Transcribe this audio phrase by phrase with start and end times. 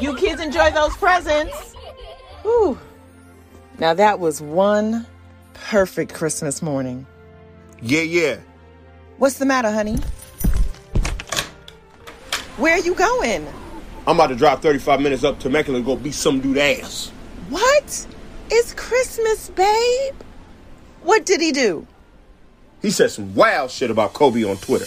[0.00, 1.72] You kids enjoy those presents.
[2.42, 2.78] Whew.
[3.78, 5.06] Now that was one
[5.54, 7.06] perfect Christmas morning.
[7.80, 8.36] Yeah, yeah.
[9.18, 9.96] What's the matter, honey?
[12.58, 13.46] Where are you going?
[14.06, 17.10] I'm about to drive 35 minutes up to Temecula to go beat some dude ass.
[17.48, 18.06] What?
[18.50, 20.14] It's Christmas, babe.
[21.02, 21.86] What did he do?
[22.82, 24.86] He said some wild shit about Kobe on Twitter.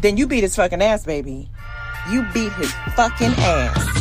[0.00, 1.48] Then you beat his fucking ass, baby.
[2.08, 3.93] You beat his fucking ass.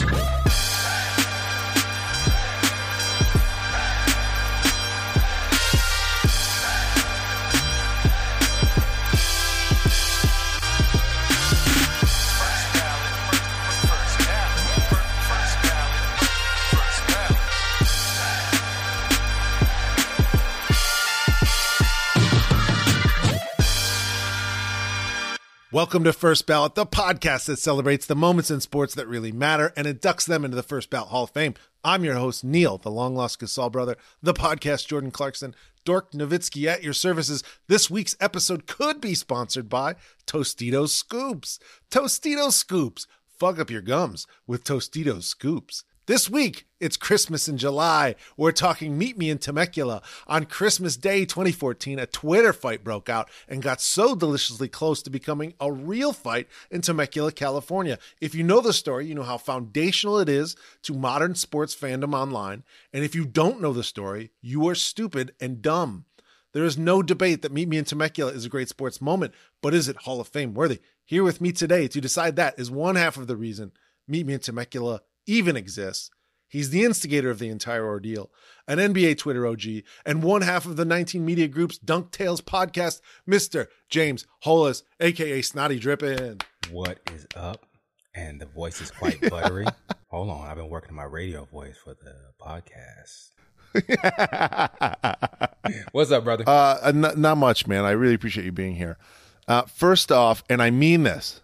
[25.84, 29.74] Welcome to First Ballot, the podcast that celebrates the moments in sports that really matter
[29.76, 31.56] and inducts them into the First Ballot Hall of Fame.
[31.84, 36.68] I'm your host, Neil, the long lost Gasol brother, the podcast Jordan Clarkson, Dork Nowitzki
[36.68, 37.44] at your services.
[37.68, 41.60] This week's episode could be sponsored by Tostitos Scoops.
[41.92, 43.06] Tostitos Scoops.
[43.38, 45.84] Fuck up your gums with Tostitos Scoops.
[46.06, 48.16] This week, it's Christmas in July.
[48.36, 50.02] We're talking Meet Me in Temecula.
[50.28, 55.10] On Christmas Day 2014, a Twitter fight broke out and got so deliciously close to
[55.10, 57.98] becoming a real fight in Temecula, California.
[58.20, 62.14] If you know the story, you know how foundational it is to modern sports fandom
[62.14, 62.66] online.
[62.92, 66.04] And if you don't know the story, you are stupid and dumb.
[66.52, 69.74] There is no debate that Meet Me in Temecula is a great sports moment, but
[69.74, 70.82] is it Hall of Fame worthy?
[71.06, 73.72] Here with me today to decide that is one half of the reason
[74.06, 76.10] Meet Me in Temecula even exists.
[76.48, 78.30] He's the instigator of the entire ordeal,
[78.68, 79.64] an NBA Twitter OG,
[80.06, 83.68] and one half of the 19 Media Group's Dunk Tales podcast, Mr.
[83.90, 86.44] James Hollis, aka Snottie Drippen.
[86.70, 87.66] What is up?
[88.14, 89.66] And the voice is quite buttery.
[90.10, 93.32] Hold on, I've been working on my radio voice for the podcast.
[95.92, 96.44] What's up, brother?
[96.46, 97.86] Uh, n- not much, man.
[97.86, 99.00] I really appreciate you being here.
[99.48, 101.42] Uh, first off, and I mean this,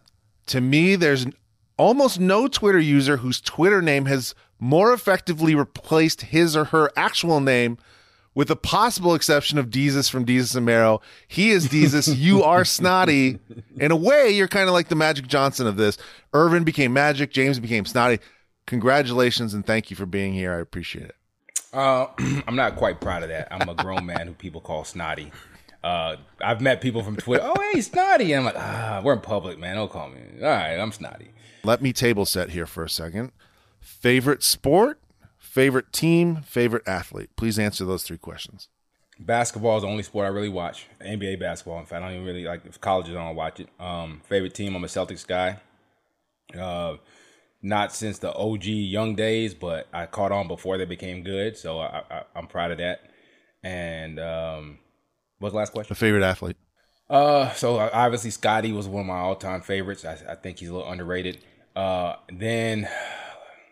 [0.47, 1.25] to me, there's
[1.79, 7.40] almost no Twitter user whose Twitter name has more effectively replaced his or her actual
[7.40, 7.78] name
[8.35, 11.01] with the possible exception of Desus from Desus and Mero.
[11.28, 12.16] He is Desus.
[12.17, 13.40] you are Snotty.
[13.78, 15.97] In a way, you're kind of like the Magic Johnson of this.
[16.34, 17.31] Earvin became Magic.
[17.31, 18.19] James became Snotty.
[18.67, 20.53] Congratulations and thank you for being here.
[20.53, 21.16] I appreciate it.
[21.73, 22.07] Uh,
[22.47, 23.47] I'm not quite proud of that.
[23.51, 25.31] I'm a grown man who people call Snotty.
[25.81, 27.44] Uh, I've met people from Twitter.
[27.46, 28.34] Oh, hey, Snotty.
[28.34, 29.78] And I'm like, ah, we're in public, man.
[29.78, 30.19] Don't call me.
[30.41, 31.31] All right, I'm Snotty.
[31.64, 33.31] Let me table set here for a second.
[33.80, 35.00] Favorite sport,
[35.38, 37.30] favorite team, favorite athlete.
[37.36, 38.70] Please answer those three questions.
[39.20, 40.88] Basketball is the only sport I really watch.
[41.02, 41.80] NBA basketball.
[41.80, 43.16] In fact, I don't even really like if colleges.
[43.16, 43.68] I don't watch it.
[43.80, 44.75] Um, favorite team.
[44.75, 45.59] I'm a Celtics guy.
[46.58, 46.96] Uh,
[47.62, 51.58] not since the OG young days, but I caught on before they became good.
[51.58, 53.02] So I, I, I'm proud of that.
[53.62, 54.80] And um,
[55.40, 55.91] what's the last question?
[55.91, 56.56] A favorite athlete.
[57.09, 60.06] Uh, so obviously Scottie was one of my all-time favorites.
[60.06, 61.40] I, I think he's a little underrated.
[61.75, 62.88] Uh, then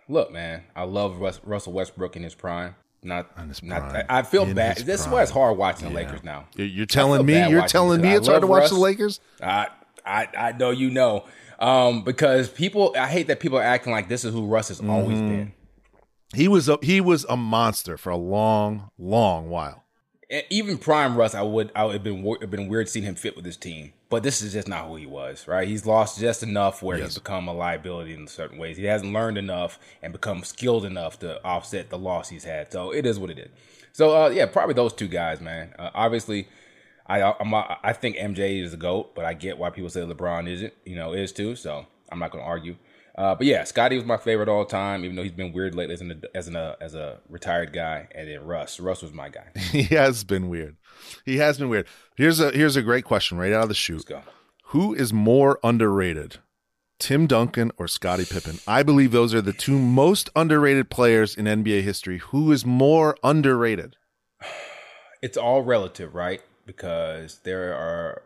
[0.07, 2.75] look, man, I love Russ, Russell Westbrook in his prime.
[3.03, 3.89] Not, his not.
[3.89, 4.05] prime.
[4.09, 4.77] I feel In bad.
[4.77, 5.13] his This is prime.
[5.15, 6.05] why it's hard watching the Yeah.
[6.07, 6.45] Lakers now.
[6.55, 7.47] You're- telling me.
[7.49, 8.69] You're telling me it's hard to watch Russ.
[8.71, 9.19] the Lakers.
[9.41, 9.67] I,
[10.05, 11.25] I, I know you know,
[11.59, 12.95] um, because people.
[12.97, 15.29] I hate that people are acting like this is who Russ has always Mm-hmm.
[15.29, 15.53] been.
[16.33, 19.83] He was a he was a monster for a long, long while.
[20.49, 23.35] Even prime Russ, I would I would have been have been weird seeing him fit
[23.37, 23.93] with his team.
[24.09, 25.67] But this is just not who he was, right?
[25.67, 27.07] He's lost just enough where Yes.
[27.09, 28.75] he's become a liability in certain ways.
[28.77, 32.71] He hasn't learned enough and become skilled enough to offset the loss he's had.
[32.73, 33.49] So it is what it is.
[33.93, 35.73] So uh, yeah, probably those two guys, man.
[35.79, 36.49] Uh, obviously,
[37.05, 40.49] I I'm, I think MJ is the goat, but I get why people say LeBron
[40.49, 40.73] isn't.
[40.85, 41.55] You know, is too.
[41.55, 42.75] So I'm not going to argue.
[43.17, 45.95] Uh, but yeah, Scottie was my favorite all time, even though he's been weird lately
[45.95, 48.07] as an as an uh, as a retired guy.
[48.13, 49.47] And then Russ, Russ was my guy.
[49.71, 50.77] He has been weird.
[51.25, 51.87] He has been weird.
[52.15, 54.21] Here's a here's a great question right out of the go.
[54.65, 56.37] Who is more underrated,
[56.99, 58.59] Tim Duncan or Scottie Pippen?
[58.67, 62.19] I believe those are the two most underrated players in NBA history.
[62.19, 63.95] Who is more underrated?
[65.23, 66.41] it's all relative, right?
[66.65, 68.21] Because there are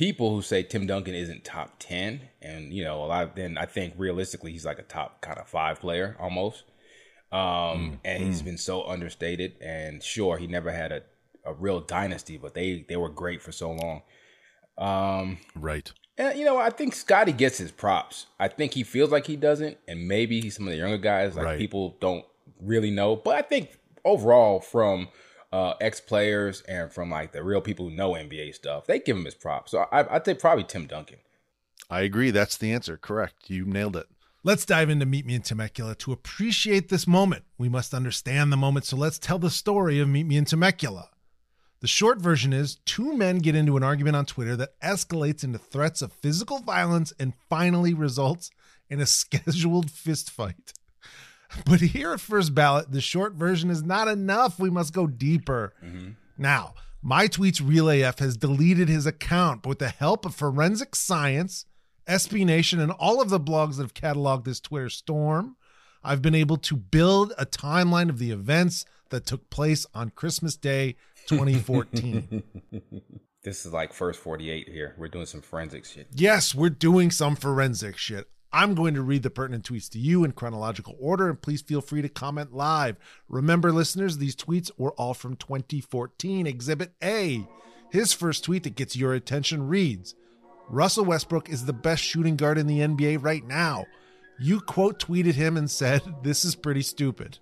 [0.00, 3.58] people who say Tim Duncan isn't top 10 and you know a lot of then
[3.58, 6.64] I think realistically he's like a top kind of 5 player almost.
[7.30, 11.02] Um and he's been so understated and sure he never had a
[11.44, 14.00] a real dynasty but they they were great for so long.
[14.78, 15.92] Um Right.
[16.16, 18.24] and you know, I think Scottie gets his props.
[18.38, 21.36] I think he feels like he doesn't, and maybe he's some of the younger guys
[21.36, 21.58] like Right.
[21.58, 22.24] people don't
[22.62, 23.16] really know.
[23.16, 25.08] But I think overall, from
[25.52, 29.16] uh, ex players and from like the real people who know NBA stuff, they give
[29.16, 29.72] him his props.
[29.72, 31.18] So I, I'd say probably Tim Duncan.
[31.88, 32.30] I agree.
[32.30, 32.96] That's the answer.
[32.96, 33.50] Correct.
[33.50, 34.06] You nailed it.
[34.42, 35.94] Let's dive into Meet Me in Temecula.
[35.96, 38.86] To appreciate this moment, we must understand the moment.
[38.86, 41.10] So let's tell the story of Meet Me in Temecula.
[41.80, 45.58] The short version is two men get into an argument on Twitter that escalates into
[45.58, 48.50] threats of physical violence and finally results
[48.88, 50.72] in a scheduled fist fight.
[51.64, 54.58] But here at First Ballot, the short version is not enough.
[54.58, 55.72] We must go deeper.
[55.84, 56.10] Mm-hmm.
[56.38, 60.94] Now, my tweets Real AF has deleted his account, but with the help of forensic
[60.94, 61.66] science,
[62.06, 65.56] SB Nation, and all of the blogs that have cataloged this Twitter storm,
[66.02, 70.56] I've been able to build a timeline of the events that took place on Christmas
[70.56, 70.96] Day
[71.26, 72.42] 2014.
[73.42, 74.94] this is like first 48 here.
[74.98, 76.08] We're doing some forensic shit.
[76.14, 78.28] Yes, we're doing some forensic shit.
[78.52, 81.80] I'm going to read the pertinent tweets to you in chronological order, and please feel
[81.80, 82.96] free to comment live.
[83.28, 86.46] Remember, listeners, these tweets were all from 2014.
[86.46, 87.46] Exhibit A.
[87.90, 90.14] His first tweet that gets your attention reads
[90.68, 93.86] Russell Westbrook is the best shooting guard in the NBA right now.
[94.38, 97.38] You quote tweeted him and said, This is pretty stupid.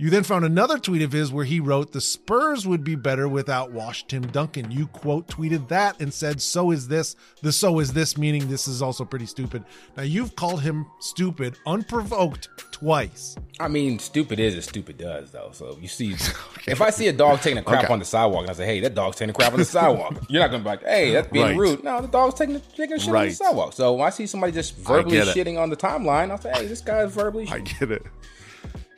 [0.00, 3.28] You then found another tweet of his where he wrote, The Spurs would be better
[3.28, 4.70] without Wash Tim Duncan.
[4.70, 7.16] You quote tweeted that and said, So is this.
[7.42, 9.64] The so is this, meaning this is also pretty stupid.
[9.96, 13.34] Now, you've called him stupid unprovoked twice.
[13.58, 15.50] I mean, stupid is as stupid does, though.
[15.52, 16.14] So you see,
[16.58, 16.70] okay.
[16.70, 17.92] if I see a dog taking a crap okay.
[17.92, 20.16] on the sidewalk and I say, Hey, that dog's taking a crap on the sidewalk,
[20.28, 21.56] you're not going to be like, Hey, that's being right.
[21.56, 21.82] rude.
[21.82, 23.22] No, the dog's taking, taking a shit right.
[23.22, 23.72] on the sidewalk.
[23.72, 26.82] So when I see somebody just verbally shitting on the timeline, I'll say, Hey, this
[26.82, 27.52] guy's verbally shitting.
[27.52, 28.06] I get it.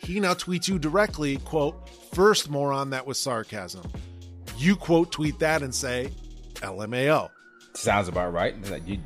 [0.02, 3.82] He now tweets you directly, quote, first moron, that was sarcasm.
[4.56, 6.10] You quote tweet that and say,
[6.56, 7.30] LMAO.
[7.74, 8.54] Sounds about right.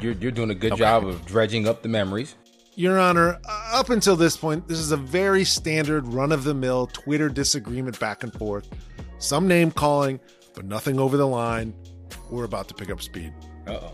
[0.00, 0.78] You're, you're doing a good okay.
[0.78, 2.36] job of dredging up the memories.
[2.76, 6.54] Your Honor, uh, up until this point, this is a very standard run of the
[6.54, 8.68] mill Twitter disagreement back and forth.
[9.18, 10.18] Some name calling,
[10.54, 11.74] but nothing over the line.
[12.30, 13.32] We're about to pick up speed.
[13.66, 13.92] oh.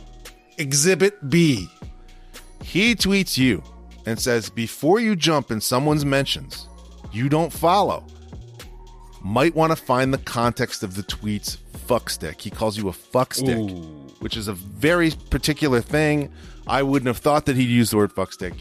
[0.58, 1.68] Exhibit B.
[2.62, 3.62] He tweets you
[4.06, 6.66] and says, Before you jump in someone's mentions,
[7.12, 8.04] you don't follow
[9.22, 11.58] might want to find the context of the tweets
[11.90, 12.40] fuckstick.
[12.40, 14.14] He calls you a fuckstick, Ooh.
[14.20, 16.32] which is a very particular thing.
[16.66, 18.54] I wouldn't have thought that he'd use the word fuckstick.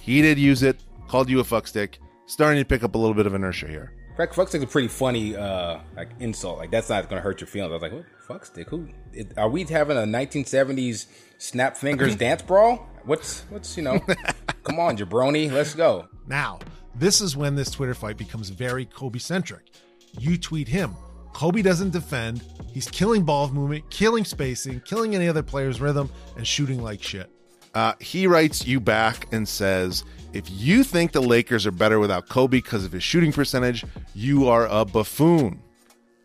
[0.00, 3.26] He did use it, called you a fuckstick, starting to pick up a little bit
[3.26, 3.92] of inertia here.
[4.16, 6.58] Fuck fuckstick's a pretty funny uh, like insult.
[6.58, 7.70] Like that's not going to hurt your feelings.
[7.70, 8.68] I was like, what fuckstick?
[8.68, 8.88] Who
[9.36, 11.06] are we having a 1970s
[11.38, 12.88] snap fingers dance brawl?
[13.04, 14.00] What's what's you know?
[14.64, 16.08] come on, jabroni, let's go.
[16.26, 16.58] Now,
[16.94, 19.70] this is when this Twitter fight becomes very Kobe centric.
[20.18, 20.94] You tweet him.
[21.32, 22.42] Kobe doesn't defend.
[22.72, 27.30] He's killing ball movement, killing spacing, killing any other player's rhythm, and shooting like shit.
[27.74, 30.02] Uh, he writes you back and says,
[30.32, 34.48] if you think the Lakers are better without Kobe because of his shooting percentage, you
[34.48, 35.62] are a buffoon.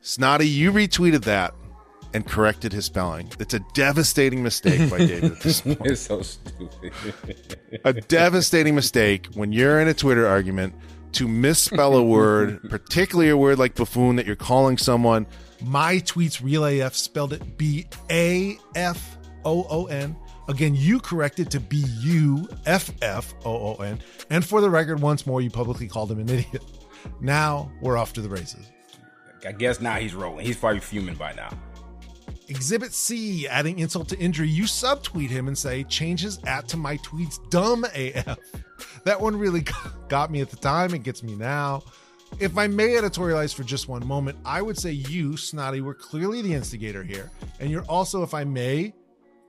[0.02, 1.54] Snotty, you retweeted that
[2.14, 3.30] and corrected his spelling.
[3.40, 5.38] It's a devastating mistake by David.
[5.42, 6.94] This it's so stupid.
[7.84, 10.76] a devastating mistake when you're in a Twitter argument
[11.14, 15.26] to misspell a word, particularly a word like buffoon that you're calling someone.
[15.62, 20.16] My tweets real AF spelled it B A F O O N.
[20.50, 24.00] Again, you corrected to B U F F O O N.
[24.30, 26.64] And for the record, once more, you publicly called him an idiot.
[27.22, 28.70] Now we're off to the races.
[29.46, 30.46] I guess now he's rolling.
[30.46, 31.50] He's probably fuming by now.
[32.54, 36.78] Exhibit C, adding insult to injury, you subtweet him and say, change his at to
[36.78, 38.38] my tweets dumb AF.
[39.06, 39.66] That one really
[40.08, 40.94] got me at the time.
[40.94, 41.82] It gets me now.
[42.40, 46.44] If I may editorialize for just one moment, I would say you, Snotty, were clearly
[46.44, 47.32] the instigator here.
[47.60, 48.94] And you're also, if I may,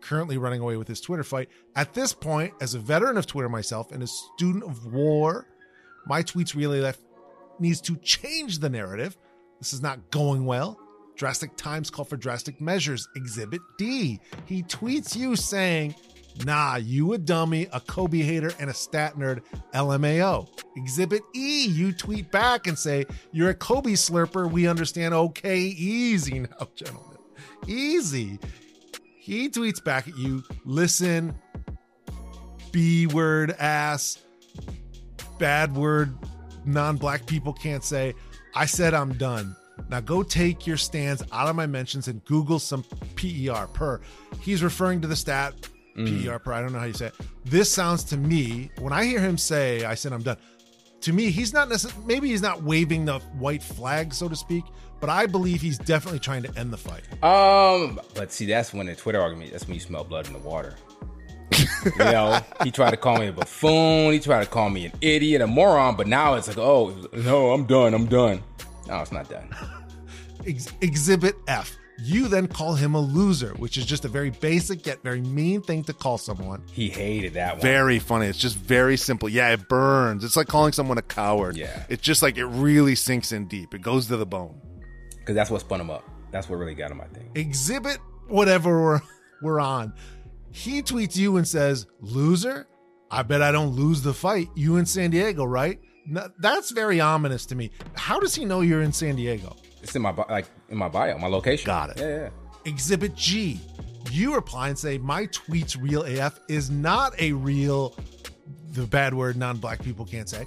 [0.01, 1.51] currently running away with this Twitter fight.
[1.77, 5.47] At this point, as a veteran of Twitter myself and a student of war,
[6.07, 6.97] my tweets real AF
[7.59, 9.19] needs to change the narrative.
[9.61, 10.81] This is not going well.
[11.17, 13.09] Drastic times call for drastic measures.
[13.17, 14.21] Exhibit D.
[14.47, 15.95] He tweets you saying,
[16.45, 19.43] Nah, you a dummy, a Kobe hater, and a stat nerd.
[19.73, 20.49] LMAO.
[20.77, 21.67] Exhibit E.
[21.67, 24.51] You tweet back and say, You're a Kobe slurper.
[24.51, 25.15] We understand.
[25.15, 27.19] Okay, easy now, gentlemen.
[27.67, 28.39] Easy.
[29.21, 31.35] He tweets back at you, Listen,
[32.73, 34.19] B word ass,
[35.39, 36.15] bad word
[36.65, 38.15] non black people can't say.
[38.55, 39.57] I said I'm done.
[39.89, 42.85] Now go take your stands out of my mentions and Google some
[43.17, 44.01] PER per.
[44.41, 45.55] He's referring to the stat
[45.97, 46.25] mm.
[46.25, 46.53] PER per.
[46.53, 47.15] I don't know how you say it.
[47.45, 50.37] This sounds to me, when I hear him say, I said I'm done,
[51.03, 54.65] to me, he's not necessarily, maybe he's not waving the white flag, so to speak,
[55.01, 57.03] but I believe he's definitely trying to end the fight.
[57.23, 60.39] Um, but see, that's when the Twitter argument, that's when you smell blood in the
[60.39, 60.75] water.
[61.85, 64.13] you know, he tried to call me a buffoon.
[64.13, 65.95] He tried to call me an idiot, a moron.
[65.95, 67.93] But now it's like, oh no, I'm done.
[67.93, 68.43] I'm done.
[68.87, 69.49] No, it's not done.
[70.47, 71.77] Ex- exhibit F.
[71.99, 75.63] You then call him a loser, which is just a very basic yet very mean
[75.63, 76.65] thing to call someone.
[76.73, 77.63] He hated that one.
[77.63, 78.27] Very funny.
[78.27, 79.29] It's just very simple.
[79.29, 80.25] Yeah, it burns.
[80.25, 81.57] It's like calling someone a coward.
[81.57, 81.85] Yeah.
[81.89, 83.75] It's just like it really sinks in deep.
[83.75, 84.61] It goes to the bone.
[85.19, 86.05] Because that's what spun him up.
[86.33, 87.31] That's what really got him, I think.
[87.37, 89.01] Exhibit whatever we're,
[89.41, 89.95] we're on.
[90.51, 92.67] He tweets you and says, Loser?
[93.11, 94.49] I bet I don't lose the fight.
[94.57, 95.79] You in San Diego, right?
[96.39, 97.71] That's very ominous to me.
[97.95, 99.57] How does he know you're in San Diego?
[99.83, 101.67] It's in my like in my bio, my location.
[101.67, 101.99] Got it.
[101.99, 102.29] Yeah, yeah.
[102.65, 103.61] Exhibit G.
[104.11, 107.97] You reply and say, My tweet's real AF is not a real,
[108.73, 110.47] the bad word non black people can't say.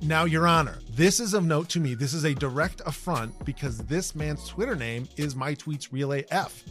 [0.00, 1.94] Now, Your Honor, this is of note to me.
[1.94, 6.62] This is a direct affront because this man's Twitter name is My Tweet's Real AF.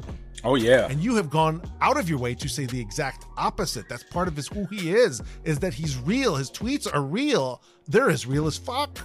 [0.45, 0.87] Oh yeah.
[0.87, 3.89] And you have gone out of your way to say the exact opposite.
[3.89, 6.35] That's part of his who he is, is that he's real.
[6.35, 7.61] His tweets are real.
[7.87, 8.99] They're as real as fuck.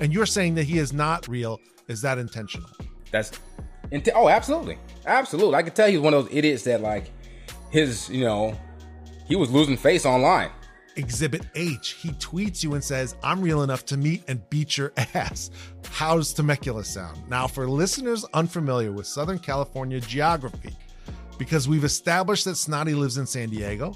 [0.00, 1.60] And you're saying that he is not real.
[1.88, 2.68] Is that intentional?
[3.10, 3.32] That's
[3.90, 5.54] int- oh, absolutely, absolutely.
[5.54, 7.10] I can tell he's one of those idiots that like
[7.70, 8.58] his, you know,
[9.26, 10.50] he was losing face online.
[10.96, 14.92] Exhibit H, he tweets you and says, I'm real enough to meet and beat your
[14.96, 15.50] ass.
[15.90, 17.28] How's Temecula sound?
[17.28, 20.74] Now, for listeners unfamiliar with Southern California geography,
[21.38, 23.94] because we've established that Snotty lives in San Diego,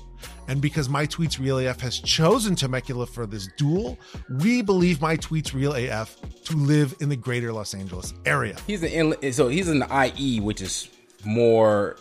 [0.48, 3.98] and because My Tweets Real AF has chosen Temecula for this duel,
[4.38, 8.56] we believe My Tweets Real AF to live in the greater Los Angeles area.
[8.66, 10.88] He's an so he's in the IE, which is
[11.24, 11.96] more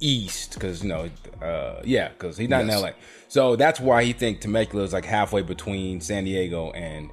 [0.00, 1.08] east, because you know,
[1.42, 2.76] uh, yeah, because he's not Yes.
[2.76, 2.90] in LA.
[3.28, 7.10] So that's why he think Temecula is like halfway between San Diego and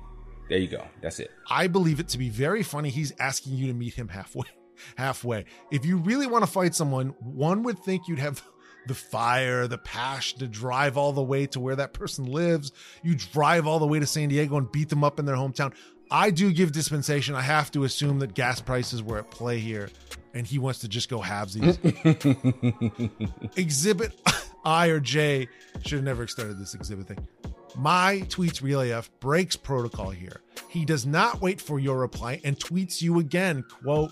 [0.50, 0.84] there you go.
[1.02, 1.32] That's it.
[1.50, 2.90] I believe it to be very funny.
[2.90, 4.44] He's asking you to meet him halfway.
[4.96, 5.46] Halfway.
[5.72, 8.44] If you really want to fight someone, one would think you'd have
[8.88, 12.72] the fire, the passion to drive all the way to where that person lives.
[13.04, 15.74] You drive all the way to San Diego and beat them up in their hometown.
[16.10, 17.36] I do give dispensation.
[17.36, 19.90] I have to assume that gas prices were at play here,
[20.34, 21.78] and he wants to just go halvesies.
[23.58, 24.20] exhibit
[24.66, 25.48] I or J
[25.84, 27.28] should have never started this exhibit thing.
[27.76, 30.42] My tweets real AF breaks protocol here.
[30.68, 33.64] He does not wait for your reply and tweets you again.
[33.82, 34.12] Quote,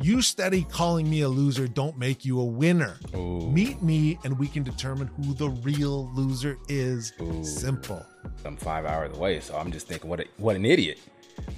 [0.00, 2.96] you steady calling me a loser don't make you a winner.
[3.14, 7.12] Meet me and we can determine who the real loser is.
[7.42, 8.04] Simple.
[8.44, 10.98] I'm five hours away, so I'm just thinking, what a, what an idiot!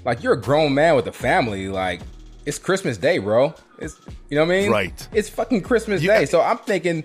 [0.05, 1.69] Like you're a grown man with a family.
[1.69, 2.01] Like
[2.47, 3.55] it's Christmas Day, bro.
[3.79, 3.97] It's
[4.31, 4.71] you know what I mean?
[4.71, 5.09] Right.
[5.13, 6.19] It's fucking Christmas Yeah.
[6.19, 6.27] Day.
[6.27, 7.05] So I'm thinking,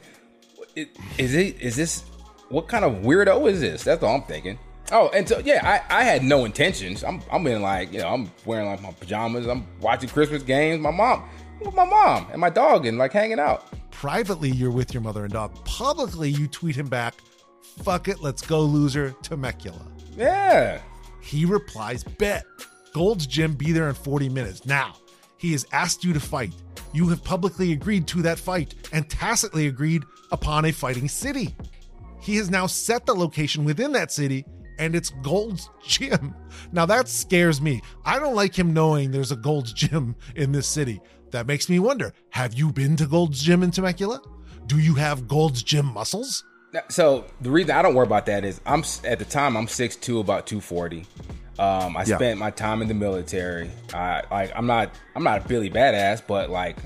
[0.75, 2.03] is it is this
[2.49, 3.83] what kind of weirdo is this?
[3.83, 4.59] That's all I'm thinking.
[4.93, 7.03] Oh, and so yeah, I, I had no intentions.
[7.03, 9.47] I'm I'm in like you know I'm wearing like my pajamas.
[9.47, 10.81] I'm watching Christmas games.
[10.81, 11.27] My mom,
[11.59, 13.65] with my mom and my dog, and like hanging out.
[13.91, 15.53] Privately, you're with your mother and dog.
[15.65, 17.15] Publicly, you tweet him back,
[17.61, 19.87] fuck it, let's go, loser, Temecula.
[20.17, 20.81] Yeah.
[21.21, 22.45] He replies, Bet.
[22.93, 24.65] Gold's Gym be there in 40 minutes.
[24.65, 24.95] Now,
[25.37, 26.53] he has asked you to fight.
[26.93, 31.55] You have publicly agreed to that fight and tacitly agreed upon a fighting city.
[32.19, 34.45] He has now set the location within that city,
[34.79, 36.33] and it's Gold's Gym.
[36.71, 37.81] Now, that scares me.
[38.05, 41.01] I don't like him knowing there's a Gold's Gym in this city.
[41.31, 44.21] That makes me wonder have you been to Gold's Gym in Temecula?
[44.67, 46.43] Do you have Gold's Gym muscles?
[46.89, 50.19] So the reason I don't worry about that is I'm at the time I'm 6'2",
[50.19, 51.05] about two forty.
[51.59, 52.15] Um, I Yeah.
[52.17, 53.69] spent my time in the military.
[53.93, 56.77] I like I'm not I'm not a Billy badass, but like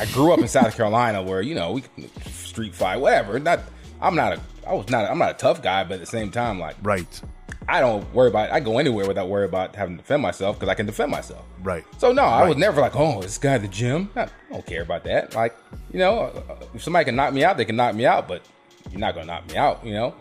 [0.00, 1.84] I grew up in South Carolina where you know we
[2.32, 3.38] street fight whatever.
[3.38, 3.60] Not
[4.00, 6.30] I'm not a I was not I'm not a tough guy, but at the same
[6.30, 7.20] time like Right,
[7.68, 10.68] I don't worry about I go anywhere without worry about having to defend myself because
[10.68, 11.44] I can defend myself.
[11.62, 11.84] right.
[11.98, 14.10] So no, I was never like, oh, this guy at the gym.
[14.16, 15.34] I don't care about that.
[15.34, 15.56] Like,
[15.92, 16.42] you know,
[16.74, 18.42] if somebody can knock me out, they can knock me out, but
[18.90, 20.14] you're not gonna knock me out, you know.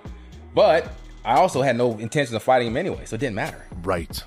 [0.54, 0.92] But
[1.24, 3.66] I also had no intention of fighting him anyway, so it didn't matter.
[3.84, 4.24] Right.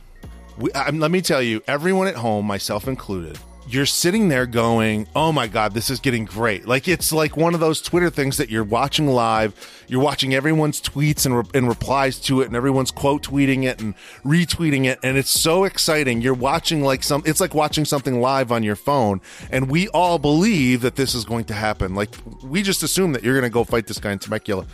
[0.58, 5.06] We, I, let me tell you, everyone at home, myself included, you're sitting there going,
[5.14, 8.36] "Oh my god, this is getting great!" Like it's like one of those Twitter things
[8.38, 9.54] that you're watching live.
[9.86, 13.80] You're watching everyone's tweets and, re- and replies to it, and everyone's quote tweeting it
[13.80, 13.94] and
[14.24, 16.20] retweeting it, and it's so exciting.
[16.20, 17.22] You're watching like some.
[17.26, 19.20] It's like watching something live on your phone,
[19.50, 21.94] and we all believe that this is going to happen.
[21.94, 22.10] Like
[22.42, 24.66] we just assume that you're going to go fight this guy in Temecula.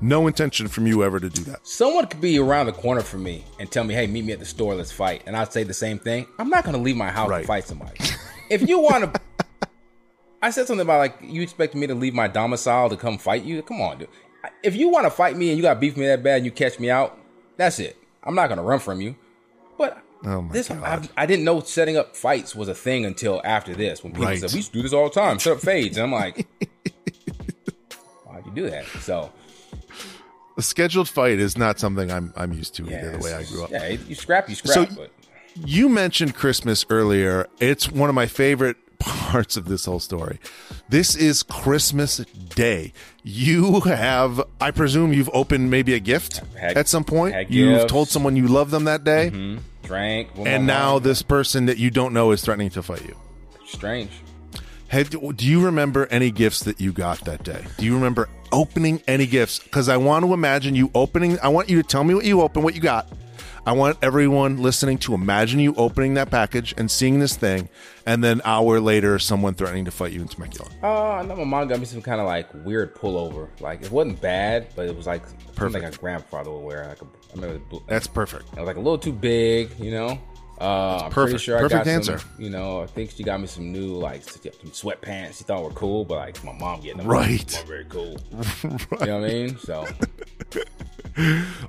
[0.00, 1.66] No intention from you ever to do that.
[1.66, 4.38] Someone could be around the corner from me and tell me, "Hey, meet me at
[4.38, 6.26] the store, let's fight," and I'd say the same thing.
[6.38, 7.40] I'm not gonna leave my house Right.
[7.40, 7.98] to fight somebody.
[8.48, 9.20] if you want to,
[10.42, 13.42] I said something about like you expect me to leave my domicile to come fight
[13.42, 13.60] you.
[13.62, 14.08] Come on, dude.
[14.62, 16.44] If you want to fight me and you got beef with me that bad and
[16.44, 17.18] you catch me out,
[17.56, 17.96] that's it.
[18.22, 19.16] I'm not gonna run from you.
[19.76, 20.70] But Oh this.
[20.70, 24.02] I've, I didn't know setting up fights was a thing until after this.
[24.04, 24.38] When people Right.
[24.40, 26.46] said we used to do this all the time, set up fades, and I'm like,
[28.24, 28.84] why'd you do that?
[29.02, 29.30] So
[30.58, 33.12] A scheduled fight is not something I'm I'm used to yeah, either.
[33.12, 33.70] The way I grew up.
[33.70, 34.96] Yeah, you scrap, you So- scrap.
[34.96, 35.10] but
[35.54, 37.46] You mentioned Christmas earlier.
[37.60, 40.38] It's one of my favorite parts of this whole story.
[40.88, 42.18] This is Christmas
[42.54, 42.92] Day.
[43.22, 47.50] You have, I presume, you've opened maybe a gift Had- at some point.
[47.50, 49.58] You've told someone you love them that day, mm-hmm.
[49.84, 50.34] Drank.
[50.34, 53.16] with my and now this person that you don't know is threatening to fight you.
[53.66, 54.10] strange.
[54.88, 57.62] Had, do you remember any gifts that you got that day?
[57.76, 59.58] Do you remember opening any gifts?
[59.58, 61.38] Because I want to imagine you opening.
[61.40, 63.06] I want you to tell me what you opened, what you got.
[63.66, 67.68] I want everyone listening to imagine you opening that package and seeing this thing,
[68.06, 70.70] and then hour later, someone threatening to fight you in Temecula.
[70.82, 73.48] Uh, I know my mom got me some kind of like weird pullover.
[73.60, 75.84] Like it wasn't bad, but it was like something Perfect.
[75.84, 76.86] like a grandfather would wear.
[76.88, 78.44] Like a, I remember That's perfect.
[78.54, 80.18] it was like a little too big, you know.
[80.60, 81.44] Uh, I'm pretty Perfect.
[81.44, 82.18] sure I Perfect got answer.
[82.18, 82.28] some.
[82.38, 85.38] You know, I think she got me some new like some sweatpants.
[85.38, 87.64] She thought were cool, but like my mom getting them Right.
[87.66, 88.16] very cool.
[88.64, 89.58] You know what I mean?
[89.58, 89.86] So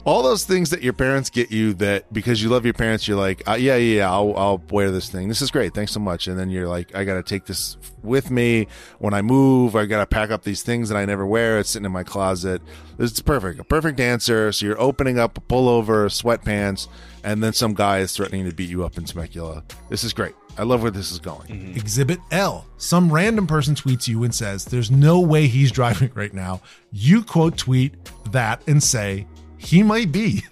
[0.05, 3.17] All those things that your parents get you that because you love your parents, you're
[3.17, 5.27] like, uh, yeah, yeah, yeah, I'll, I'll wear this thing.
[5.27, 5.73] This is great.
[5.73, 6.27] Thanks so much.
[6.27, 8.67] And then you're like, I got to take this with me
[8.99, 9.75] when I move.
[9.75, 11.59] I got to pack up these things that I never wear.
[11.59, 12.61] It's sitting in my closet.
[12.97, 13.59] It's perfect.
[13.59, 14.51] A perfect answer.
[14.51, 16.87] So you're opening up a pullover, sweatpants,
[17.23, 19.63] and then some guy is threatening to beat you up in Temecula.
[19.89, 20.35] This is great.
[20.57, 21.73] I love where this is going.
[21.77, 22.65] Exhibit L.
[22.77, 26.61] Some random person tweets you and says, There's no way he's driving right now.
[26.91, 27.93] You quote tweet
[28.31, 29.25] that and say,
[29.59, 30.43] He might be.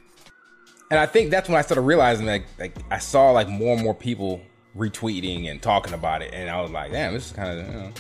[0.92, 3.84] And I think that's when I started realizing like like I saw like more and
[3.84, 4.42] more people
[4.76, 7.74] retweeting and talking about it, and I was like, damn, this is kind of you
[7.74, 7.92] know.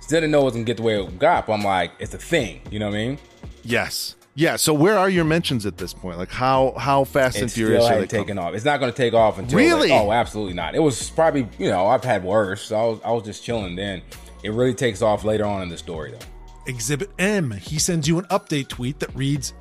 [0.00, 2.14] Still didn't know it was gonna get the way it got, but I'm like, it's
[2.14, 3.18] a thing, you know what I mean?
[3.62, 4.16] Yes.
[4.34, 4.56] Yeah.
[4.56, 6.18] So where are your mentions at this point?
[6.18, 8.54] Like how how fast and It furious still are they taken off.
[8.54, 9.90] It's not gonna take off until Really?
[9.90, 10.74] like, oh, absolutely not.
[10.74, 12.62] It was probably you know I've had worse.
[12.62, 13.76] So I was I was just chilling.
[13.76, 14.02] Then
[14.42, 16.26] it really takes off later on in the story though.
[16.66, 17.50] Exhibit M.
[17.50, 19.52] He sends you an update tweet that reads,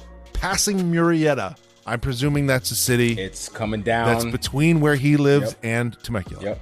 [0.42, 1.56] Passing Murrieta.
[1.86, 4.08] I'm presuming that's a city It's coming down.
[4.08, 5.60] that's between where he lives Yep.
[5.64, 6.44] and Temecula.
[6.44, 6.60] Yep.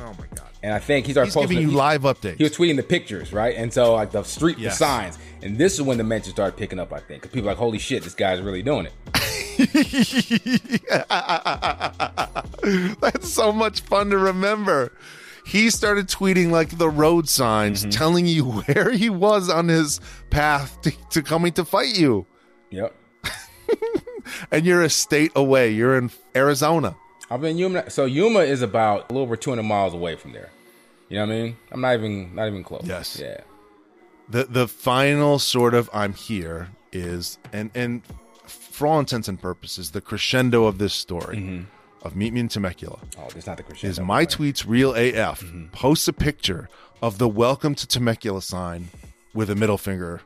[0.00, 0.48] Oh my god.
[0.62, 2.36] And I think he started He's posting giving you he- live updates.
[2.38, 3.54] He was tweeting the pictures, right?
[3.56, 4.78] And so like the street, Yes.
[4.78, 6.92] the signs, and this is when the mentions started picking up.
[6.92, 8.92] I think because people are like, holy shit, this guy's really doing it.
[13.00, 14.92] That's so much fun to remember.
[15.46, 17.90] He started tweeting like the road signs, Mm-hmm.
[17.90, 22.26] telling you where he was on his path to, to coming to fight you.
[22.74, 22.94] Yep.
[24.50, 25.70] And you're a state away.
[25.70, 26.96] You're in Arizona.
[27.30, 27.90] I've been Yuma.
[27.90, 30.50] So Yuma is about a little over 200 miles away from there.
[31.08, 31.56] You know what I mean?
[31.70, 32.84] I'm not even not even close.
[32.84, 33.18] Yes.
[33.20, 33.40] Yeah.
[34.28, 38.02] The the final sort of I'm here is and and
[38.46, 41.64] for all intents and purposes, the crescendo of this story mm-hmm.
[42.02, 43.90] of Meet Me in Temecula Oh, it's not the crescendo.
[43.90, 45.66] is my tweets real AF mm-hmm.
[45.66, 46.68] posts a picture
[47.02, 48.88] of the welcome to Temecula sign
[49.34, 50.22] with a middle finger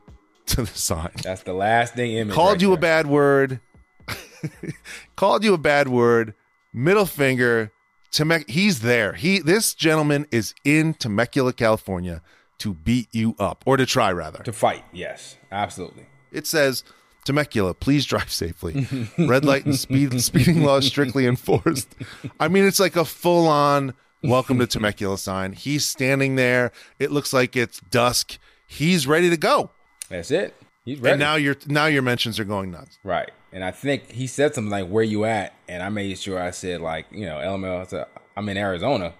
[0.54, 1.10] to the sign.
[1.22, 2.12] That's the last thing.
[2.12, 3.60] Image Called right you a bad word.
[5.16, 6.34] Called you a bad word.
[6.72, 7.72] Middle finger.
[8.12, 9.12] Temec- he's there.
[9.12, 12.22] He this gentleman is in Temecula, California
[12.58, 14.42] to beat you up or to try rather.
[14.42, 14.84] to fight.
[14.92, 16.06] Yes, absolutely.
[16.32, 16.84] It says
[17.24, 18.86] Temecula, please drive safely.
[19.18, 21.94] Red light and speed speeding laws strictly enforced.
[22.40, 25.52] I mean, it's like a full on welcome to Temecula sign.
[25.52, 26.72] He's standing there.
[26.98, 28.38] It looks like it's dusk.
[28.66, 29.70] He's ready to go.
[30.08, 30.54] That's it.
[30.84, 31.12] He's ready.
[31.14, 32.98] And now your now your mentions are going nuts.
[33.04, 33.30] Right.
[33.52, 36.50] And I think he said something like, "Where you at?" And I made sure I
[36.50, 37.80] said like, you know, LML.
[37.80, 39.14] I said, I'm in Arizona.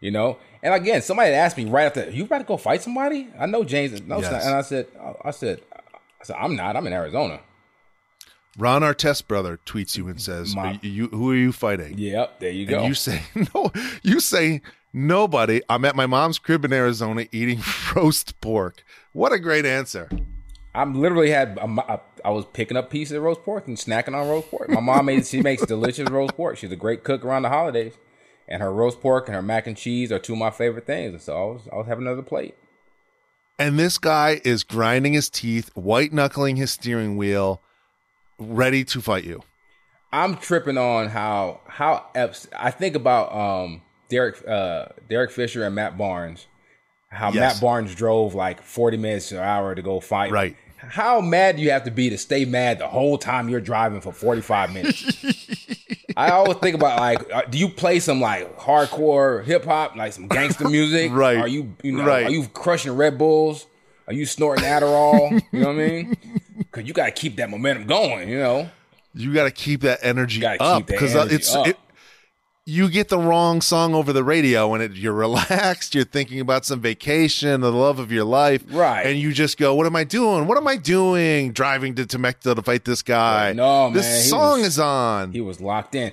[0.00, 0.38] You know.
[0.62, 3.64] And again, somebody asked me right after, "You about to go fight somebody?" I know
[3.64, 4.00] James.
[4.02, 4.44] No, Yes.
[4.46, 4.86] and I said,
[5.24, 6.76] I said, I said, I'm not.
[6.76, 7.40] I'm in Arizona.
[8.58, 12.40] Ron Artest brother tweets you and says, My- "Are you, "Who are you fighting?" Yep.
[12.40, 12.86] There you And go.
[12.86, 13.22] you say
[13.54, 13.72] no.
[14.02, 14.60] You say
[14.92, 15.62] nobody.
[15.68, 17.60] I'm at my mom's crib in Arizona eating
[17.96, 18.84] roast pork.
[19.12, 20.08] What a great answer.
[20.74, 21.58] I'm literally had.
[21.58, 24.70] I, I was picking up pieces of roast pork and snacking on roast pork.
[24.70, 25.26] My mom made.
[25.26, 26.56] She makes delicious roast pork.
[26.56, 27.94] She's a great cook around the holidays,
[28.48, 31.12] and her roast pork and her mac and cheese are two of my favorite things.
[31.12, 32.54] And so I was, I was having another plate.
[33.58, 37.60] And this guy is grinding his teeth, white knuckling his steering wheel,
[38.38, 39.42] ready to fight you.
[40.10, 45.74] I'm tripping on how how eps- I think about um Derek uh Derek Fisher and
[45.74, 46.46] Matt Barnes.
[47.12, 47.54] How Yes.
[47.54, 50.32] Matt Barnes drove like 40 minutes an hour to go fight.
[50.32, 50.56] Right.
[50.78, 54.00] How mad do you have to be to stay mad the whole time you're driving
[54.00, 55.24] for 45 minutes?
[56.16, 60.12] I always think about like, uh, do you play some like hardcore hip hop, like
[60.12, 61.12] some gangster music?
[61.12, 61.36] Right.
[61.38, 62.26] Are you, you know, Right.
[62.26, 63.66] are you crushing Red Bulls?
[64.08, 65.40] Are you snorting Adderall?
[65.52, 66.16] you know what I mean?
[66.56, 68.30] Because you got to keep that momentum going.
[68.30, 68.70] You know.
[69.14, 71.66] You got to keep that energy up because it's up.
[71.66, 71.76] it.
[72.64, 75.94] You get the wrong song over the radio, and it, you're relaxed.
[75.96, 79.04] You're thinking about some vacation, the love of your life, Right.
[79.04, 80.46] And you just go, "What am I doing?
[80.46, 81.52] What am I doing?
[81.52, 83.52] Driving to Temecula to fight this guy?
[83.52, 86.12] No, this man, song was- is on." He was locked in.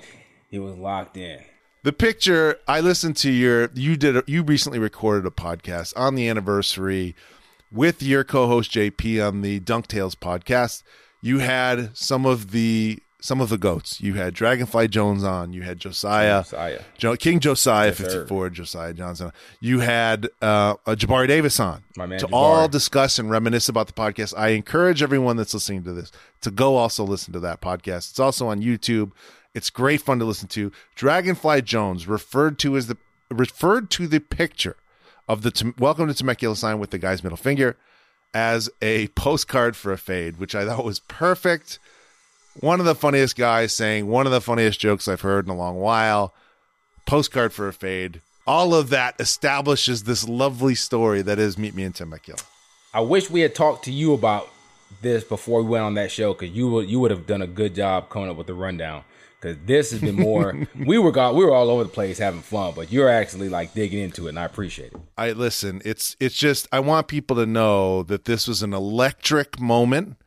[0.50, 1.40] He was locked in.
[1.84, 6.28] The picture I listened to your you did you recently recorded a podcast on the
[6.28, 7.16] anniversary
[7.72, 10.82] with your co-host JP on the Dunk Tales podcast.
[11.22, 14.00] You had some of the some of the goats.
[14.02, 15.52] You had Dragonfly Jones on.
[15.54, 16.82] You had Josiah, Josiah.
[16.98, 18.04] Jo- King Josiah Yes, sir.
[18.10, 19.32] fifty four, Josiah Johnson.
[19.60, 22.34] You had uh, uh, Jabari Davis on My man to Jabari.
[22.34, 24.34] all discuss and reminisce about the podcast.
[24.38, 28.12] I encourage everyone that's listening to this to go also listen to that podcast.
[28.12, 29.12] It's also on YouTube.
[29.54, 30.72] It's great fun to listen to.
[30.96, 32.98] Dragonfly Jones referred to as the
[33.32, 34.76] referred to the picture
[35.28, 37.76] of the Tem- welcome to Temecula sign with the guy's middle finger
[38.34, 41.80] as a postcard for a fade, which I thought was perfect.
[42.60, 45.56] One of the funniest guys saying one of the funniest jokes I've heard in a
[45.56, 46.34] long while.
[47.06, 48.22] Postcard for a fade.
[48.46, 52.40] All of that establishes this lovely story that is Meet Me in Temecula.
[52.94, 54.50] I wish we had talked to you about
[55.02, 57.48] this before we went on that show because you would you would have done a
[57.48, 59.04] good job coming up with the rundown.
[59.40, 60.68] Because this has been more.
[60.86, 63.74] we were got we were all over the place having fun, but you're actually like
[63.74, 65.00] digging into it, and I appreciate it.
[65.18, 69.60] I listen, it's it's just I want people to know that this was an electric
[69.60, 70.18] moment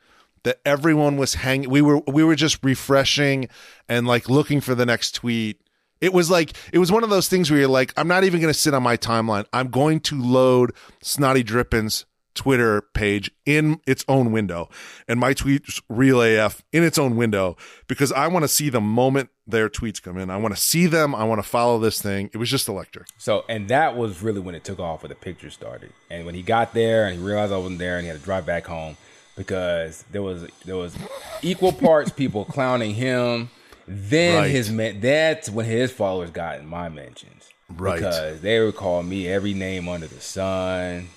[0.45, 3.49] that everyone was hanging we were we were just refreshing
[3.89, 5.61] and like looking for the next tweet.
[6.01, 8.41] It was like it was one of those things where you're like I'm not even
[8.41, 9.47] going to sit on my timeline.
[9.53, 14.71] I'm going to load Snottie Drippen's Twitter page in its own window
[15.07, 17.57] and my tweets real AF in its own window
[17.89, 20.31] because I want to see the moment their tweets come in.
[20.31, 21.15] I want to see them.
[21.15, 22.31] I want to follow this thing.
[22.33, 23.07] It was just electric.
[23.19, 25.93] So, and that was really when it took off, when the picture started.
[26.11, 28.25] And when he got there and he realized I wasn't there, and he had to
[28.25, 28.97] drive back home
[29.37, 30.97] because there was there was
[31.42, 33.51] equal parts people clowning him.
[33.88, 34.51] Then Right.
[34.51, 37.97] his that's when his followers got in my mentions, Right.
[37.97, 41.09] Because they would call me every name under the sun.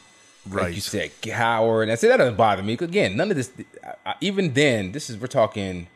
[0.50, 0.74] Like Right.
[0.76, 1.84] you said, Howard.
[1.84, 2.74] And I said that doesn't bother me.
[2.74, 3.52] again, none of this.
[3.84, 5.88] I, I- even then, this is we're talking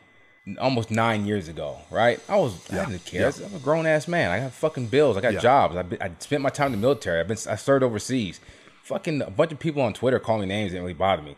[0.58, 2.18] almost nine years ago, right?
[2.28, 2.82] I was yeah.
[2.82, 3.28] I didn't care.
[3.44, 4.30] I'm a grown ass man.
[4.30, 5.16] I got fucking bills.
[5.16, 5.40] I got Yeah.
[5.40, 5.76] jobs.
[5.76, 7.20] I, I spent my time in the military.
[7.20, 8.40] I've been I served overseas.
[8.84, 11.36] Fucking a bunch of people on Twitter calling me names didn't really bother me.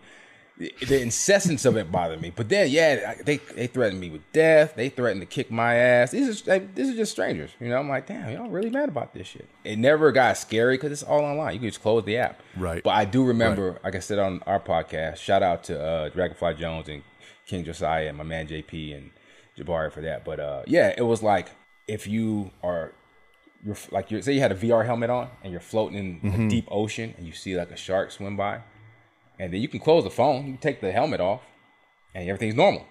[0.63, 2.33] The, the incessance of it bothered me.
[2.35, 4.75] But then, yeah, they they threatened me with death.
[4.77, 6.13] They threatened to kick my ass.
[6.13, 7.51] These are like, these are just strangers.
[7.59, 9.49] You know, I'm like, damn, y'all really mad about this shit.
[9.65, 11.55] It never got scary because it's all online.
[11.55, 12.41] You can just close the app.
[12.57, 12.83] Right.
[12.83, 16.55] But I do remember, like I said on our podcast, shout out to uh, Dragonfly
[16.55, 17.03] Jones and
[17.47, 19.11] King Josiah and my man JP and
[19.59, 20.25] Jabari for that.
[20.25, 21.49] But uh, yeah, it was like
[21.89, 22.93] if you are
[23.65, 26.43] you're like you say you had a VR helmet on and you're floating in Mm-hmm.
[26.45, 28.61] the deep ocean and you see like a shark swim by,
[29.43, 31.41] and then you can close the phone, you take the helmet off,
[32.15, 32.87] and everything's normal.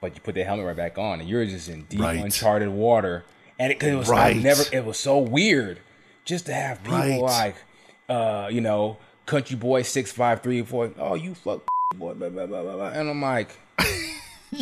[0.00, 2.18] But you put the helmet right back on, and you're just in deep Right.
[2.24, 3.24] uncharted water.
[3.58, 4.34] And it, it was Right.
[4.34, 4.62] like never.
[4.72, 5.80] It was so weird
[6.24, 7.20] just to have people Right.
[7.20, 7.56] like,
[8.08, 10.90] uh, you know, country boy six five three four.
[10.98, 11.62] Oh, you fuck
[11.96, 12.88] boy, blah, blah, blah, blah, blah.
[12.88, 13.50] and I'm like.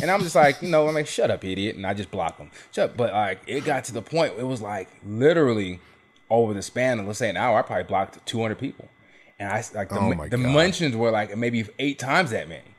[0.02, 1.74] And I'm just like, you know, I'm like, shut up, idiot.
[1.76, 2.50] And I just block them.
[2.72, 2.96] Shut up.
[2.98, 5.80] But like, it got to the point, it was like literally
[6.28, 8.90] over the span of, let's say, an hour, I probably blocked 200 people.
[9.38, 10.54] And I, like, the, Oh the God.
[10.54, 12.74] mentions were like maybe eight times that many,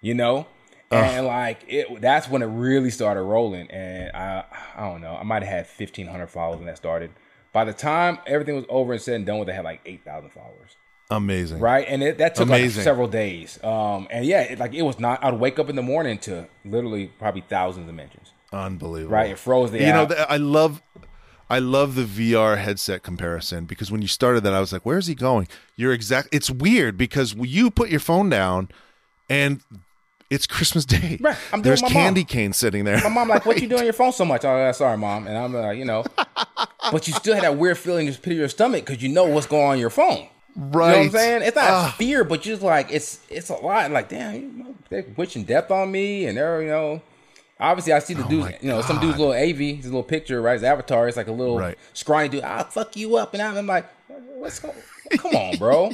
[0.00, 0.46] you know?
[0.90, 3.68] And like, it, that's when it really started rolling.
[3.72, 4.44] And I,
[4.76, 7.10] I don't know, I might have had 1,500 followers when that started.
[7.52, 10.30] By the time everything was over and said and done with, I had like 8,000
[10.30, 10.76] followers
[11.10, 11.58] Amazing.
[11.60, 11.86] right?
[11.88, 13.62] And it, that took like several days.
[13.64, 15.24] Um, and yeah, it, like it was not.
[15.24, 18.32] I'd wake up in the morning to literally probably thousands of mentions.
[18.52, 19.12] Unbelievable.
[19.14, 19.30] Right?
[19.30, 20.08] It froze the you know, app.
[20.08, 20.82] th- I love
[21.48, 25.06] I love the VR headset comparison because when you started that I was like, where's
[25.06, 25.46] he going?
[25.76, 28.68] You're exact it's weird because you put your phone down
[29.30, 29.60] and
[30.28, 31.18] it's Christmas Day.
[31.20, 32.26] Right, I'm There's candy mom.
[32.26, 33.00] cane sitting there.
[33.02, 35.28] My mom like, "What you doing on your phone so much?" Oh, sorry, mom.
[35.28, 36.04] And I'm like, you know,
[36.90, 39.08] but you still had that weird feeling in the pit of your stomach because you
[39.08, 40.26] know what's going on in your phone.
[40.56, 40.56] right.
[40.56, 41.42] You know what I'm saying?
[41.42, 41.94] It's not Ah.
[41.96, 43.88] fear, but just like it's it's a lot.
[43.92, 47.02] Like, damn, you know, they're wishing death on me, and they're you know.
[47.58, 48.40] Obviously, I see the dude.
[48.40, 50.54] Oh my You know, some dude's little AV, his little picture, right?
[50.54, 51.08] His avatar.
[51.08, 51.78] It's like a little Right.
[51.94, 52.44] scrawny dude.
[52.44, 53.86] I'll fuck you up, and I'm like,
[54.34, 54.74] what's going?
[55.16, 55.92] Come on, bro.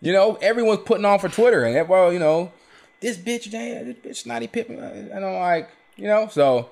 [0.00, 2.52] you know, everyone's putting on for Twitter, and eh, well, you know,
[3.00, 4.78] this bitch, damn, this bitch, snotty Pippen.
[4.78, 6.70] And I'm like, you know, so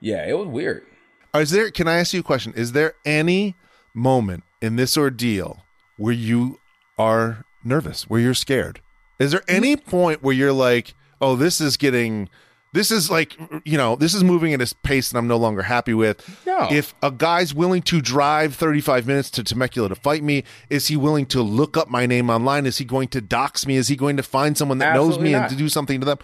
[0.00, 0.86] yeah, it was weird.
[1.34, 2.52] Is there can I ask you a question?
[2.56, 3.54] Is there any
[3.92, 5.64] moment in this ordeal
[5.96, 6.58] where you
[6.96, 8.80] are nervous, where you're scared?
[9.18, 9.90] Is there any mm-hmm.
[9.90, 12.28] point where you're like, "Oh, this is getting
[12.72, 15.62] this is like, you know, this is moving at a pace that I'm no longer
[15.62, 16.68] happy with." No.
[16.70, 20.96] If a guy's willing to drive 35 minutes to Temecula to fight me, is he
[20.96, 22.66] willing to look up my name online?
[22.66, 23.76] Is he going to dox me?
[23.76, 25.42] Is he going to find someone that knows me not.
[25.42, 26.18] and to do something to them?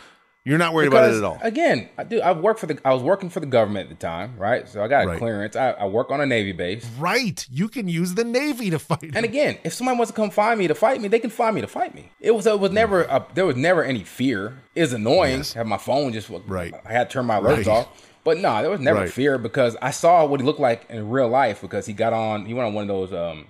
[0.46, 1.38] You're not worried about it at all.
[1.40, 2.20] Again, I do.
[2.20, 2.78] I worked for the.
[2.84, 4.68] I was working for the government at the time, right?
[4.68, 5.18] So I got a Right.
[5.18, 5.56] clearance.
[5.56, 6.84] I, I work on a Navy base.
[6.98, 7.46] Right.
[7.50, 9.12] You can use the Navy to fight.
[9.14, 11.54] And again, if somebody wants to come find me to fight me, they can find
[11.54, 12.10] me to fight me.
[12.20, 14.58] It was it was never a, there was never any fear.
[14.74, 15.54] It's annoying Yes.
[15.54, 16.74] have my phone just Right.
[16.84, 17.68] I had to turn my alerts Right.
[17.68, 19.10] off, But no, there was never Right.
[19.10, 22.44] fear because I saw what he looked like in real life because he got on.
[22.44, 23.46] He went on one of those um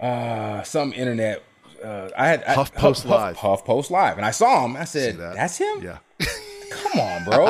[0.00, 1.42] uh some internet.
[1.84, 3.36] Uh, I had I- HuffPost Live.
[3.36, 4.74] Huff Post Live, and I saw him.
[4.74, 5.34] I said, that?
[5.34, 5.98] "That's him." Yeah.
[6.94, 7.46] Come on, bro.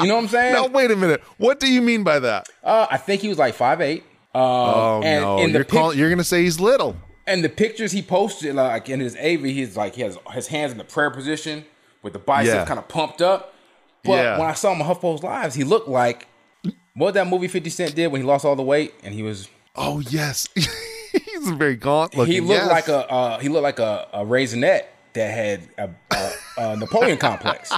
[0.00, 0.52] you know what I'm saying?
[0.54, 1.22] Now wait a minute.
[1.38, 2.48] What do you mean by that?
[2.64, 4.02] Uh, I think he was like five eight.
[4.34, 5.98] Um, Oh and no, the you're pic- calling.
[5.98, 6.96] You're gonna say he's little.
[7.26, 10.72] and the pictures he posted, like in his AV, he's like he has his hands
[10.72, 11.64] in the prayer position
[12.02, 12.64] with the biceps Yeah.
[12.64, 13.54] kind of pumped up.
[14.04, 14.38] But Yeah.
[14.38, 16.26] when I saw him on HuffPost Lives, he looked like
[16.94, 19.48] what that movie Fifty Cent did when he lost all the weight and he was
[19.76, 22.32] Oh yes, he's very gaunt looking.
[22.32, 22.68] he looked yes.
[22.70, 27.18] like a uh, he looked like a, a raisinette that had a, a, a Napoleon
[27.18, 27.72] complex.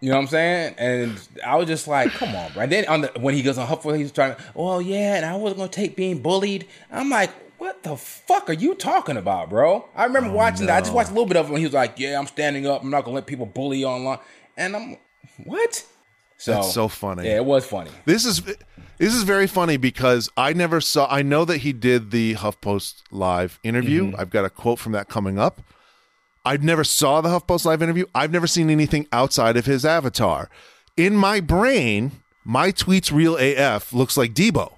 [0.00, 0.74] You know what I'm saying?
[0.78, 2.62] And I was just like, come on, bro.
[2.62, 5.26] And then on the when he goes on Huffle, he's trying to, well, yeah, and
[5.26, 6.66] I wasn't gonna take being bullied.
[6.90, 9.86] I'm like, what the fuck are you talking about, bro?
[9.94, 10.76] I remember oh, watching that.
[10.78, 11.56] I just watched a little bit of him.
[11.56, 14.18] he was like, Yeah, I'm standing up, I'm not gonna let people bully you online.
[14.56, 14.96] And I'm
[15.44, 15.84] what?
[16.40, 17.26] So That's so funny.
[17.26, 17.90] Yeah, it was funny.
[18.06, 18.40] This is
[18.96, 21.06] this is very funny because I never saw.
[21.10, 24.04] I know that he did the HuffPost live interview.
[24.06, 24.16] Mm-hmm.
[24.18, 25.60] I've got a quote from that coming up.
[26.42, 28.06] I never saw the HuffPost live interview.
[28.14, 30.48] I've never seen anything outside of his avatar.
[30.96, 34.72] In my brain, my tweets real AF looks like Debo.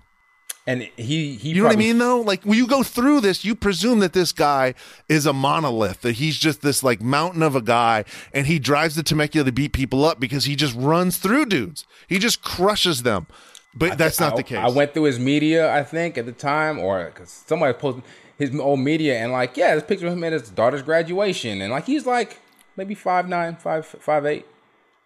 [0.67, 2.21] And he he You know what I mean, though?
[2.21, 4.75] Like when you go through this, you presume that this guy
[5.09, 8.95] is a monolith, that he's just this like mountain of a guy, and he drives
[8.95, 11.85] the Temecula to beat people up because he just runs through dudes.
[12.07, 13.27] He just crushes them.
[13.75, 14.59] But that's not I, the case.
[14.59, 18.05] I went through his media, I think, at the time, or because somebody posted
[18.39, 21.73] his old media, and like, yeah, this picture of him at his daughter's graduation, and
[21.73, 22.39] like he's like
[22.77, 24.47] maybe five nine, five five eight.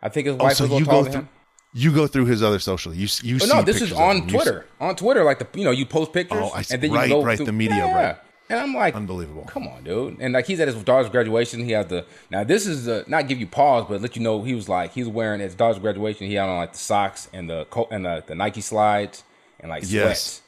[0.03, 1.29] I think his Oh, wife so was a little taller than him.
[1.77, 2.93] You go through his other social.
[2.95, 4.23] You you But see no, this is on.
[4.29, 4.67] You Twitter.
[4.81, 6.75] On Twitter, like the you know you post pictures, Oh, I see.
[6.75, 7.95] and then you Right, go right, through, the media, yeah.
[8.07, 8.17] right.
[8.49, 9.43] And I'm like, Unbelievable.
[9.45, 10.19] Come on, dude.
[10.21, 11.65] And like he's at his daughter's graduation.
[11.65, 12.45] He has the now.
[12.45, 15.41] This is not give you pause, but let you know he was like he's wearing
[15.41, 16.27] his daughter's graduation.
[16.29, 19.25] He had on like the socks and the coat and the, the Nike slides
[19.61, 19.93] and like sweats.
[19.93, 20.43] Yes.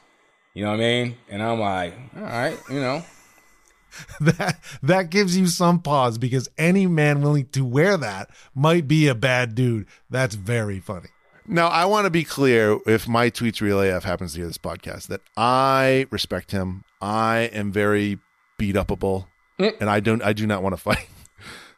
[0.54, 1.16] You know what I mean?
[1.28, 3.04] And I'm like, all right, you know.
[4.20, 9.08] that that gives you some pause because any man willing to wear that might be
[9.08, 9.86] a bad dude.
[10.08, 11.08] That's very funny.
[11.50, 14.58] Now, I want to be clear if my tweets real AF happens to hear this
[14.58, 16.84] podcast that I respect him.
[17.00, 18.18] I am very
[18.58, 19.74] beat upable mm.
[19.80, 21.08] and I don't I do not want to fight.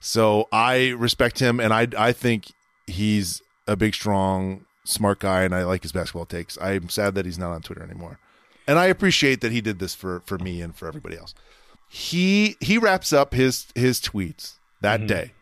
[0.00, 2.52] So I respect him and I I think
[2.86, 6.58] he's a big strong smart guy and I like his basketball takes.
[6.60, 8.18] I'm sad that he's not on Twitter anymore.
[8.66, 11.32] And I appreciate that he did this for for me and for everybody else.
[11.88, 15.06] He he wraps up his his tweets that mm-hmm.
[15.06, 15.32] day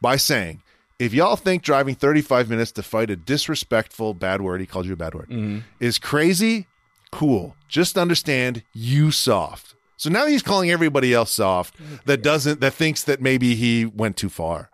[0.00, 0.62] by saying,
[1.02, 4.92] if y'all think driving 35 minutes to fight a disrespectful bad word, he called you
[4.92, 5.58] a bad word, mm-hmm.
[5.80, 6.68] is crazy,
[7.10, 7.56] cool.
[7.66, 9.74] Just understand you soft.
[9.96, 11.74] So now he's calling everybody else soft
[12.06, 14.70] that doesn't, that thinks that maybe he went too far.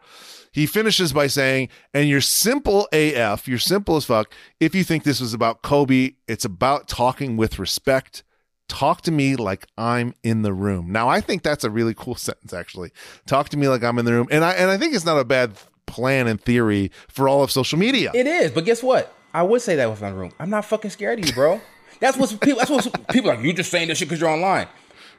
[0.52, 4.30] He finishes by saying, and you're simple AF, you're simple as fuck.
[4.60, 8.22] If you think this was about Kobe, it's about talking with respect.
[8.68, 10.92] Talk to me like I'm in the room.
[10.92, 12.90] Now, I think that's a really cool sentence, actually.
[13.26, 14.28] Talk to me like I'm in the room.
[14.30, 15.56] And I, and I think it's not a bad
[15.88, 18.12] plan in theory for all of social media.
[18.14, 19.12] It is, but guess what?
[19.35, 20.33] I would say that with my room.
[20.38, 21.61] I'm not fucking scared of you, bro.
[22.01, 22.59] That's what people.
[22.59, 23.44] That's what people are like.
[23.44, 24.68] You just saying this shit because you're online.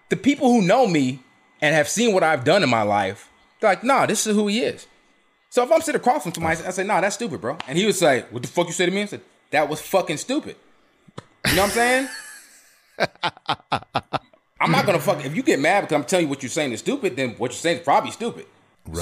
[0.08, 1.22] The people who know me
[1.62, 3.30] and have seen what I've done in my life,
[3.60, 4.88] they're like, nah, this is who he is.
[5.50, 7.58] So if I'm sitting across from somebody, I say, nah, that's stupid, bro.
[7.68, 9.02] And he would say, what the fuck you say to me?
[9.02, 10.56] I said, that was fucking stupid.
[11.48, 12.10] You know what I'm saying?
[14.62, 15.26] I'm not gonna fuck.
[15.26, 17.52] If you get mad because I'm telling you what you're saying is stupid, then what
[17.52, 18.46] you're saying is probably stupid.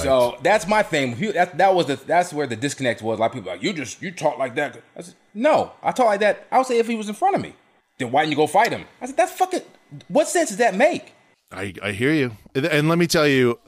[0.03, 1.15] So that's my thing.
[1.33, 3.17] That, that was the that's where the disconnect was.
[3.17, 4.81] A lot of people are like you just you talk like that.
[4.97, 6.45] I said no, I talk like that.
[6.51, 7.53] I would say if he was in front of me,
[7.97, 8.85] then why didn't you go fight him?
[9.01, 9.61] I said that's fucking.
[10.09, 11.13] What sense does that make?
[11.51, 12.35] I, I hear you.
[12.55, 13.59] And- And let me tell you,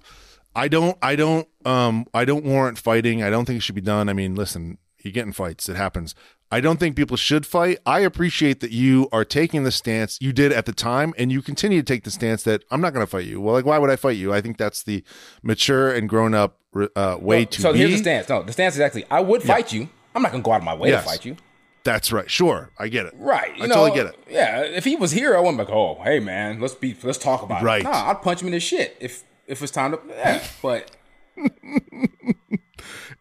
[0.56, 3.24] I don't I don't um I don't warrant fighting.
[3.24, 4.10] I don't think it should be done.
[4.10, 6.16] I mean, listen, you get in fights, it happens.
[6.52, 7.78] I don't think people should fight.
[7.86, 11.44] I appreciate that you are taking the stance you did at the time and you
[11.44, 13.40] continue to take the stance that I'm not going to fight you.
[13.40, 14.34] Well, like why would I fight you?
[14.34, 15.04] I think that's the
[15.44, 16.58] mature and grown up
[16.96, 17.80] uh, way to so be.
[17.80, 18.30] here's the stance.
[18.30, 19.90] No, the stance is actually I would fight you.
[20.16, 21.04] I'm not gonna go out of my way Yes.
[21.04, 21.38] to fight you.
[21.84, 22.30] That's right.
[22.30, 22.72] Sure.
[22.80, 23.14] I get it.
[23.16, 23.56] Right.
[23.56, 24.20] You I know, totally get it.
[24.30, 24.62] Yeah.
[24.62, 27.44] If he was here, I wouldn't be like, oh, hey man, let's be let's talk
[27.44, 27.82] about Right.
[27.82, 27.84] it.
[27.84, 30.00] Nah, I'd punch him in the shit if if it's time to.
[30.10, 30.44] Yeah.
[30.64, 30.92] But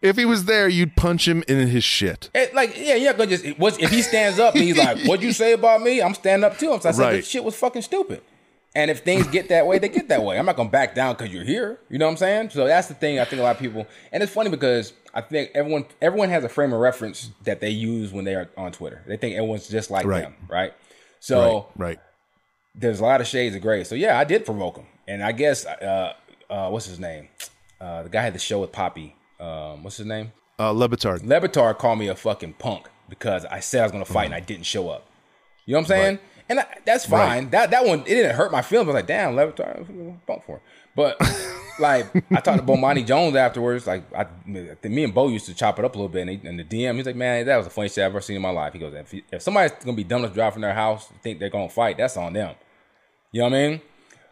[0.01, 2.29] If he was there, you'd punch him in his shit.
[2.33, 3.59] It, like, yeah, gonna just.
[3.59, 6.49] Was, if he stands up and he's like, "What'd you say about me?" I'm standing
[6.49, 6.79] up to him.
[6.79, 7.11] So I said, Right.
[7.17, 8.21] "This shit was fucking stupid."
[8.75, 10.37] And if things get that way, they get that way.
[10.37, 11.79] I'm not gonna back down because you're here.
[11.89, 12.51] You know what I'm saying?
[12.51, 13.19] So that's the thing.
[13.19, 16.43] I think a lot of people, and it's funny because I think everyone everyone has
[16.43, 19.01] a frame of reference that they use when they are on Twitter.
[19.07, 20.21] They think everyone's just like Right.
[20.21, 20.73] them, right?
[21.19, 21.87] So right.
[21.89, 21.99] Right.
[22.75, 23.83] there's a lot of shades of gray.
[23.83, 26.13] So yeah, I did provoke him, and I guess uh,
[26.49, 27.27] uh, what's his name?
[27.81, 29.13] Uh, the guy had the show with Papi.
[29.39, 30.31] Um, what's his name?
[30.59, 31.77] Uh, Le Batard.
[31.77, 34.65] Called me a fucking punk because I said I was gonna fight and I didn't
[34.65, 35.05] show up.
[35.65, 36.15] You know what I'm saying?
[36.15, 36.23] Right.
[36.49, 37.51] And I, that's fine.
[37.51, 38.87] That that one it didn't hurt my feelings.
[38.87, 40.57] I was like, damn, Le Batard, punk for.
[40.57, 40.61] It.
[40.95, 41.17] But
[41.79, 43.87] like I talked to Bomani Jones afterwards.
[43.87, 46.27] Like I, me and Bo used to chop it up a little bit.
[46.27, 48.21] And, he, and the DM, he's like, man, that was the funniest shit I've ever
[48.21, 48.73] seen in my life.
[48.73, 51.39] He goes, if, if somebody's gonna be dumb enough to drive from their house, think
[51.39, 52.55] they're gonna fight, that's on them.
[53.31, 53.81] You know what I mean?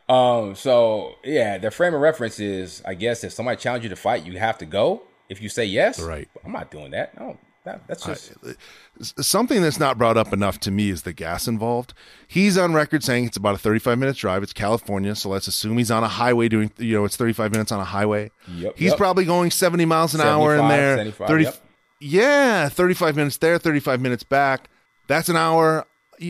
[0.10, 3.96] Um, so yeah, the frame of reference is, I guess, if somebody challenges you to
[3.96, 5.04] fight, you have to go.
[5.30, 6.30] If you say yes, Right.
[6.46, 7.12] I'm not doing that.
[7.18, 7.40] I don't.
[7.66, 8.32] That, that's just
[9.22, 11.94] Something that's not brought up enough to me is the gas involved.
[12.26, 14.42] He's on record saying it's about a 35 minute drive.
[14.42, 17.74] It's California, so let's assume he's on a highway doing, you know, it's 35 minutes
[17.74, 18.32] on a highway.
[18.48, 18.98] Yep, he's yep.
[18.98, 21.12] probably going 70 miles an hour in there.
[21.12, 21.58] 30, yep.
[22.00, 24.70] Yeah, 35 minutes there, 35 minutes back.
[25.08, 25.88] That's an hour,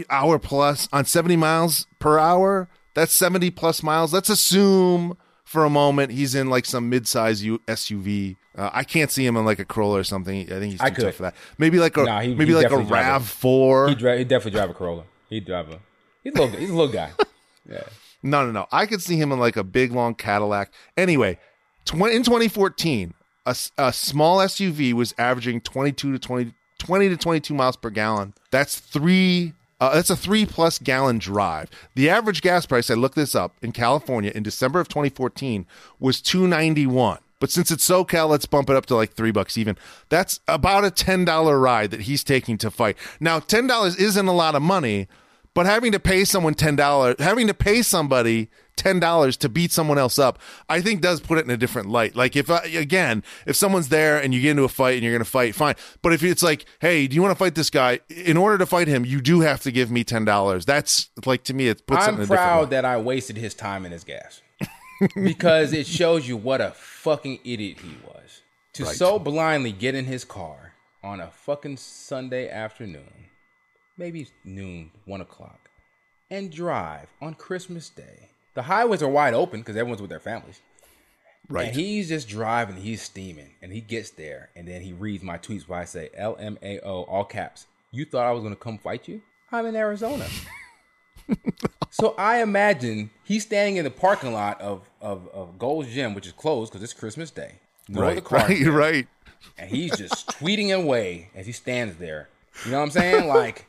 [0.09, 2.67] hour plus on 70 miles per hour.
[2.97, 4.11] That's 70 plus miles.
[4.11, 8.37] Let's assume for a moment he's in like some mid-size U- SUV.
[8.57, 10.41] Uh, I can't see him in like a Corolla or something.
[10.51, 11.35] I think he's too tough for that.
[11.59, 13.89] Maybe like a Nah, he- maybe he like a a- Rav Four.
[13.89, 15.03] he dri- he definitely drive a Corolla.
[15.29, 15.79] He drive a.
[16.23, 16.59] He's a little.
[16.59, 17.11] He's a little guy.
[17.69, 17.83] Yeah.
[18.23, 18.65] No, no, no.
[18.71, 20.71] I could see him in like a big long Cadillac.
[20.95, 21.37] Anyway,
[21.85, 23.13] tw- in 2014,
[23.45, 28.33] a small SUV was averaging 22 to 20, 20 to 22 miles per gallon.
[28.51, 29.53] That's three.
[29.79, 31.69] Uh, that's a three plus gallon drive.
[31.95, 35.65] The average gas price, I looked this up in California in December of 2014,
[35.99, 37.19] was 291.
[37.39, 39.77] But since it's SoCal, let's bump it up to like three bucks even.
[40.09, 42.97] That's about a ten dollar ride that he's taking to fight.
[43.19, 45.07] Now, ten dollars isn't a lot of money,
[45.57, 49.71] but having to pay someone ten dollars, having to pay somebody ten dollars to beat
[49.71, 50.37] someone else up,
[50.69, 52.15] I think does put it in a different light.
[52.15, 55.13] Like if uh, again, if someone's there and you get into a fight and you're
[55.13, 55.73] going to fight, fine.
[56.03, 58.01] But if it's like, hey, do you want to fight this guy?
[58.07, 60.63] In order to fight him, you do have to give me ten dollars.
[60.63, 63.55] That's like to me, it puts it in I'm a proud that I wasted his
[63.55, 64.43] time and his gas
[65.15, 68.43] because it shows you what a fucking idiot he was
[68.73, 73.26] to so blindly get in his car on a fucking Sunday afternoon,
[73.97, 75.69] maybe noon, one o'clock,
[76.29, 78.29] and drive on Christmas Day.
[78.53, 80.61] The highways are wide open because everyone's with their families.
[81.49, 81.67] Right.
[81.67, 85.37] And he's just driving, he's steaming, and he gets there, and then he reads my
[85.37, 87.67] tweets where I say LMAO, all caps.
[87.91, 89.21] You thought I was gonna come fight you?
[89.51, 90.27] I'm in Arizona.
[91.89, 96.27] so I imagine he's standing in the parking lot of of, of Gold's Gym, which
[96.27, 97.53] is closed because it's Christmas Day.
[97.87, 98.71] No right, cars right, there.
[98.71, 99.07] right.
[99.57, 102.27] And he's just tweeting away as he stands there.
[102.65, 103.27] You know what I'm saying?
[103.37, 103.67] Like,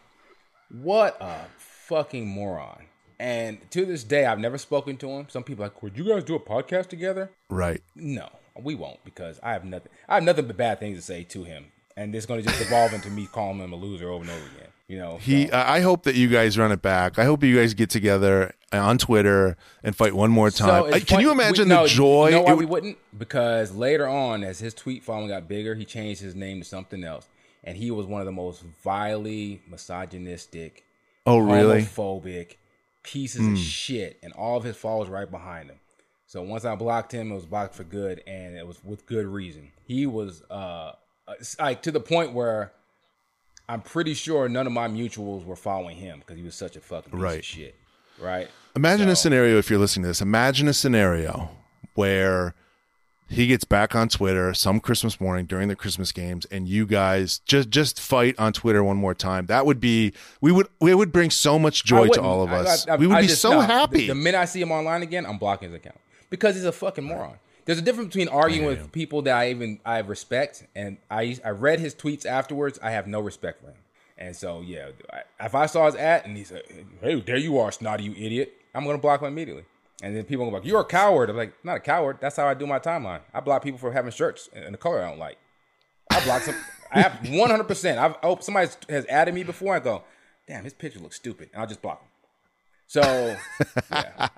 [0.70, 2.84] what a fucking moron.
[3.20, 5.26] And to this day, I've never spoken to him.
[5.28, 7.30] Some people are like, would you guys do a podcast together?
[7.50, 7.82] Right.
[7.96, 8.28] No,
[8.60, 9.90] we won't because I have nothing.
[10.08, 12.60] I have nothing but bad things to say to him, and it's going to just
[12.60, 14.68] evolve into me calling him a loser over and over again.
[14.86, 17.18] You know, He, so- I I hope that you guys run it back.
[17.18, 20.86] I hope you guys get together on Twitter and fight one more time.
[20.94, 22.28] it's Uh, Can you imagine we- no, the joy?
[22.28, 22.98] You know why it we wouldn't?
[23.18, 27.02] Because later on, as his tweet following got bigger, he changed his name to something
[27.04, 27.28] else,
[27.68, 30.84] and he was one of the most vilely misogynistic,
[31.26, 31.82] oh, really?
[31.84, 32.00] Hmm.
[32.00, 32.56] homophobic
[33.02, 35.78] pieces of shit, and all of his followers right behind him.
[36.26, 39.26] So once I blocked him, it was blocked for good, and it was with good
[39.26, 39.70] reason.
[39.84, 40.92] He was uh,
[41.58, 42.72] like to the point where
[43.68, 46.80] I'm pretty sure none of my mutuals were following him because he was such a
[46.80, 47.38] fucking piece Right.
[47.40, 47.74] of shit.
[48.18, 48.48] Right?
[48.76, 50.22] Imagine a scenario if you're listening to this.
[50.22, 51.50] Imagine a scenario
[51.94, 52.54] where
[53.28, 57.40] he gets back on Twitter some Christmas morning during the Christmas games, and you guys
[57.46, 59.46] just just fight on Twitter one more time.
[59.46, 62.86] That would be we would we would bring so much joy to all of us.
[62.88, 64.00] I- I- we would I be just- so no, happy.
[64.02, 65.98] The, the minute I see him online again, I'm blocking his account
[66.30, 67.34] because he's a fucking moron.
[67.64, 71.50] There's a difference between arguing with people that I even I respect, and I I
[71.50, 72.78] read his tweets afterwards.
[72.82, 73.76] I have no respect for him,
[74.16, 76.62] and so yeah, I, if I saw his ad and he said,
[77.02, 79.64] "Hey, there you are, snotty, you idiot," I'm gonna block him immediately.
[80.02, 82.18] And then people are like, "You're a coward." I'm like, "Not a coward.
[82.20, 83.20] That's how I do my timeline.
[83.34, 85.38] I block people for having shirts in the color I don't like.
[86.10, 86.54] I block some.
[86.92, 87.64] I have 100.
[87.64, 89.74] percent I've oh, somebody has added me before.
[89.74, 90.04] I go,
[90.46, 92.08] "Damn, his picture looks stupid," and I'll just block him.
[92.86, 93.36] So
[93.90, 94.28] yeah.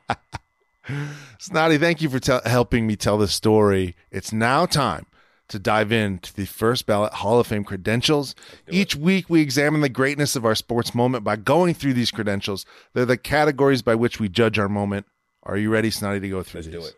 [1.38, 3.94] Snotty, thank you for tell helping me tell this story.
[4.11, 5.07] It's now time
[5.49, 8.35] to dive into the first ballot Hall of Fame credentials.
[8.68, 12.64] Each week, we examine the greatness of our sports moment by going through these credentials.
[12.95, 15.07] They're the categories by which we judge our moment.
[15.43, 16.72] Are you ready, Snotty, to go through this?
[16.74, 16.95] Let's these?
[16.95, 16.97] do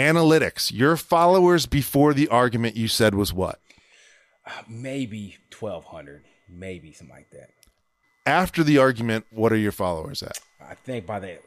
[0.00, 0.10] it.
[0.14, 0.72] Analytics.
[0.72, 3.60] Your followers before the argument you said was what?
[4.46, 7.48] Uh, maybe 1200 maybe something like that
[8.26, 10.36] After the argument, what are your followers at?
[10.60, 11.38] i think by the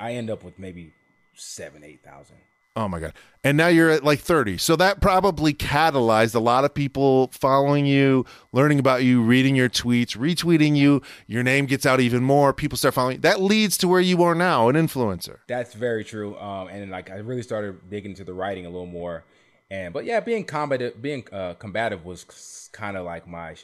[0.00, 0.92] i end up with maybe
[1.34, 2.36] seven eight thousand
[2.76, 3.14] Oh my god.
[3.42, 4.58] And now you're at like 30.
[4.58, 9.68] So that probably catalyzed a lot of people following you, learning about you, reading your
[9.70, 11.00] tweets, retweeting you.
[11.26, 12.52] Your name gets out even more.
[12.52, 13.20] People start following you.
[13.22, 15.38] That leads to where you are now, an influencer.
[15.46, 18.86] that's very true um and like i really started digging into the writing a little
[18.86, 19.24] more
[19.70, 23.56] And but yeah, being combative, being uh, combative was kind of like my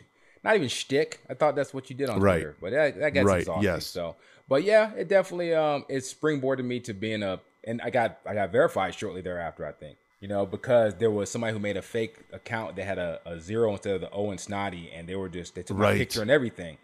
[0.45, 1.21] not even shtick.
[1.31, 2.41] I thought that's what you did on Right.
[2.43, 3.63] Twitter, but that, that gets Right, exhausting.
[3.65, 3.87] yes.
[3.87, 4.17] So,
[4.49, 8.35] but yeah, it definitely um it springboarded me to being a and I got I
[8.35, 9.67] got verified shortly thereafter.
[9.67, 12.99] I think you know because there was somebody who made a fake account that had
[12.99, 15.77] a, a zero instead of the O and snotty, and they were just they took
[15.77, 16.79] my picture and everything,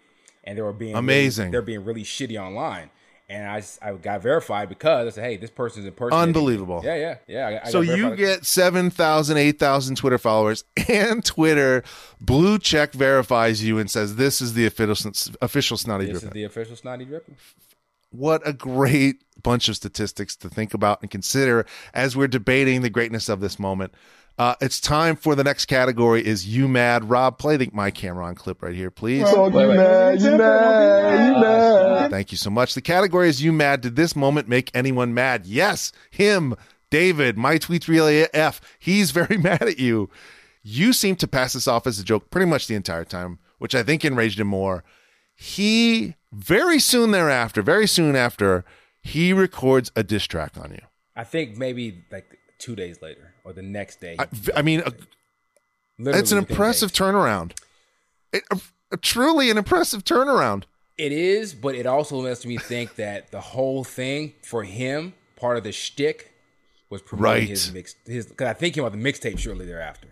[0.45, 1.51] and they were being really- Amazing.
[1.51, 2.91] they're being really shitty online.
[3.31, 6.29] And I I got verified because I said, "Hey, this person's impersonating." person.
[6.39, 6.81] Unbelievable.
[6.83, 7.61] Yeah, yeah, yeah.
[7.63, 11.85] I, I So you get 7,000, 8,000 Twitter followers, and Twitter
[12.23, 15.13] blue check verifies you and says this is the official
[15.43, 17.35] official snotty this is the official Snottie Drippen.
[18.11, 22.91] What a great bunch of statistics to think about and consider as we're debating the
[22.91, 23.93] greatness of this moment.
[24.39, 27.11] Uh, it's time for the next category is you mad.
[27.11, 29.25] Rob play the my Cameron clip right here please.
[32.11, 32.75] Thank you so much.
[32.75, 33.81] The category is you mad.
[33.81, 35.45] Did this moment make anyone mad?
[35.45, 35.93] Yes.
[36.11, 36.55] Him
[36.91, 38.61] david my tweets real AF.
[38.79, 40.09] He's very mad at you.
[40.63, 43.75] You seem to pass this off as a joke pretty much the entire time which
[43.75, 44.85] i think enraged him more
[45.41, 48.65] he very soon thereafter, very soon after,
[49.03, 50.81] he records a diss track on you.
[51.15, 54.17] I think maybe like two days later or the next day.
[54.19, 54.27] I,
[54.57, 54.93] I mean, a,
[55.99, 56.99] Literally it's an impressive days.
[56.99, 57.53] turnaround.
[58.33, 58.61] It, a,
[58.93, 60.65] a truly an impressive turnaround.
[60.99, 65.57] It is, but it also makes me think that the whole thing for him, part
[65.57, 66.33] of the shtick,
[66.91, 67.49] was promoting Right.
[67.49, 67.95] his mix.
[68.07, 70.09] His because I think he came out the mixtape shortly thereafter.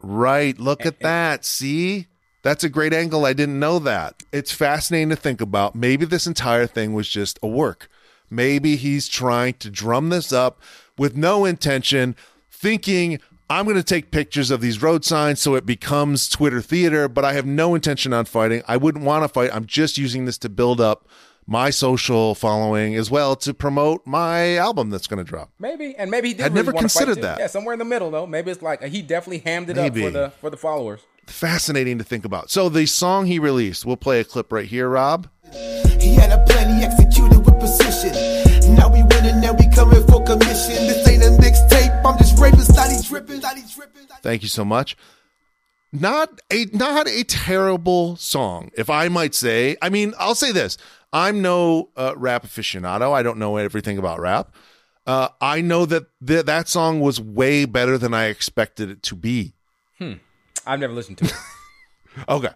[0.00, 0.58] Right.
[0.58, 1.44] Look at that.
[1.44, 2.08] See?
[2.46, 3.26] That's a great angle.
[3.26, 4.22] I didn't know that.
[4.30, 5.74] It's fascinating to think about.
[5.74, 7.88] Maybe this entire thing was just a work.
[8.30, 10.60] Maybe he's trying to drum this up
[10.96, 12.14] with no intention,
[12.48, 13.18] thinking,
[13.50, 17.24] I'm going to take pictures of these road signs so it becomes Twitter theater, but
[17.24, 18.62] I have no intention on fighting.
[18.68, 19.50] I wouldn't want to fight.
[19.52, 21.08] I'm just using this to build up
[21.46, 25.50] my social following as well to promote my album that's going to drop.
[25.58, 26.46] Maybe, and maybe he did.
[26.46, 27.38] I'd really never considered that.
[27.38, 28.26] Yeah, somewhere in the middle though.
[28.26, 30.04] Maybe it's like he definitely hammed it Maybe.
[30.04, 31.00] up for the for the followers.
[31.26, 32.50] Fascinating to think about.
[32.50, 35.28] So, the song he released, we'll play a clip right here, Rob.
[36.00, 38.74] He had a plan, he executed with precision.
[38.76, 40.86] Now we winning, now we coming for commission.
[40.86, 44.08] This ain't a mixtape, I'm just raping, Snottie Drippen, Snottie Drippen.
[44.22, 44.96] Thank you so much.
[45.92, 49.76] Not a not a terrible song, if I might say.
[49.80, 50.76] I mean, I'll say this:
[51.12, 53.12] I'm no uh, rap aficionado.
[53.12, 54.52] I don't know everything about rap.
[55.06, 59.14] Uh, I know that th- that song was way better than I expected it to
[59.14, 59.54] be.
[59.98, 60.14] Hmm.
[60.66, 61.32] I've never listened to it.
[62.30, 62.48] Okay,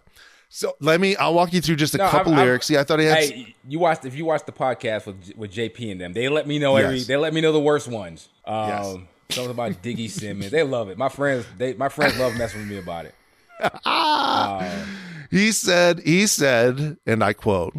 [0.49, 1.15] so let me.
[1.15, 2.65] I'll walk you through just a No, couple I've- I've- lyrics.
[2.65, 3.19] See, I thought he had.
[3.19, 6.47] Hey, you watched if you watched the podcast with with JP and them, they let
[6.47, 6.97] me know every.
[6.97, 7.05] Yes.
[7.07, 8.27] They let me know the worst ones.
[8.45, 8.97] Um, Yes.
[9.29, 10.49] Something about Diggy Simmons.
[10.51, 10.97] They love it.
[10.97, 13.13] My friends, they my friends love messing with me about it.
[15.31, 17.73] He said, he said, and I quote,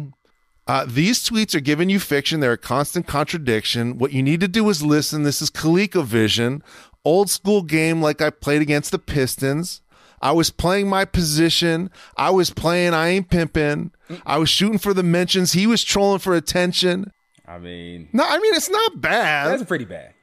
[0.67, 2.39] uh, these tweets are giving you fiction.
[2.39, 3.97] They're a constant contradiction.
[3.97, 5.23] What you need to do is listen.
[5.23, 6.61] This is ColecoVision,
[7.03, 9.81] old school game like I played against the Pistons.
[10.21, 11.89] I was playing my position.
[12.15, 13.91] I was playing I ain't pimping.
[14.25, 15.51] I was shooting for the mentions.
[15.51, 17.11] He was trolling for attention.
[17.45, 19.51] I mean, No, I mean, it's not bad.
[19.51, 20.13] that's pretty bad.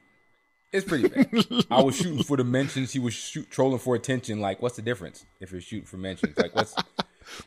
[0.73, 1.65] It's pretty bad.
[1.69, 2.93] I was shooting for the mentions.
[2.93, 4.39] He was shoot, trolling for attention.
[4.39, 6.35] Like, what's the difference if you're shooting for mentions?
[6.37, 6.73] Like, what's?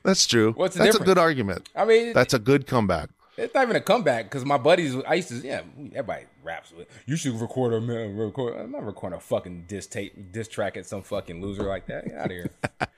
[0.02, 0.52] That's true.
[0.52, 1.68] What's That's a good argument.
[1.74, 3.10] I mean, That's a good comeback.
[3.36, 5.62] It's not even a comeback because my buddies, I used to, yeah,
[5.92, 6.86] everybody raps with.
[7.06, 8.56] You should record a record.
[8.56, 12.04] I'm not recording a fucking diss tape, diss track at some fucking loser like that.
[12.06, 12.50] Get out of here.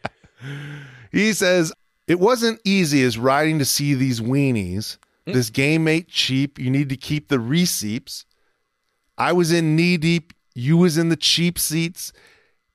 [1.12, 1.72] He says,
[2.06, 4.98] It wasn't easy as riding to see these weenies.
[5.26, 5.32] Hmm?
[5.32, 6.58] This game ain't cheap.
[6.58, 8.26] You need to keep the receipts.
[9.18, 10.32] I was in knee deep.
[10.54, 12.12] You was in the cheap seats.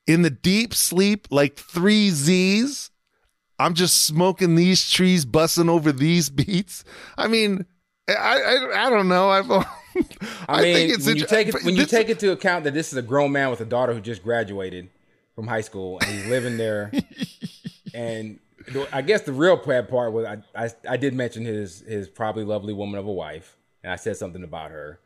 [0.08, 2.91] In the deep sleep, like three Z's.
[3.62, 6.84] I'm just smoking these trees, bussing over these beats.
[7.18, 7.66] I mean,
[8.10, 9.30] I I, I don't know.
[9.30, 9.66] I've, I,
[10.48, 12.92] I mean, think it's when you take it, when you take into account that this
[12.92, 14.90] is a grown man with a daughter who just graduated
[15.36, 16.92] from high school and he's living there,
[17.94, 18.40] and
[18.92, 22.44] I guess the real bad part was I, I I did mention his his probably
[22.44, 25.00] lovely woman of a wife, and I said something about her.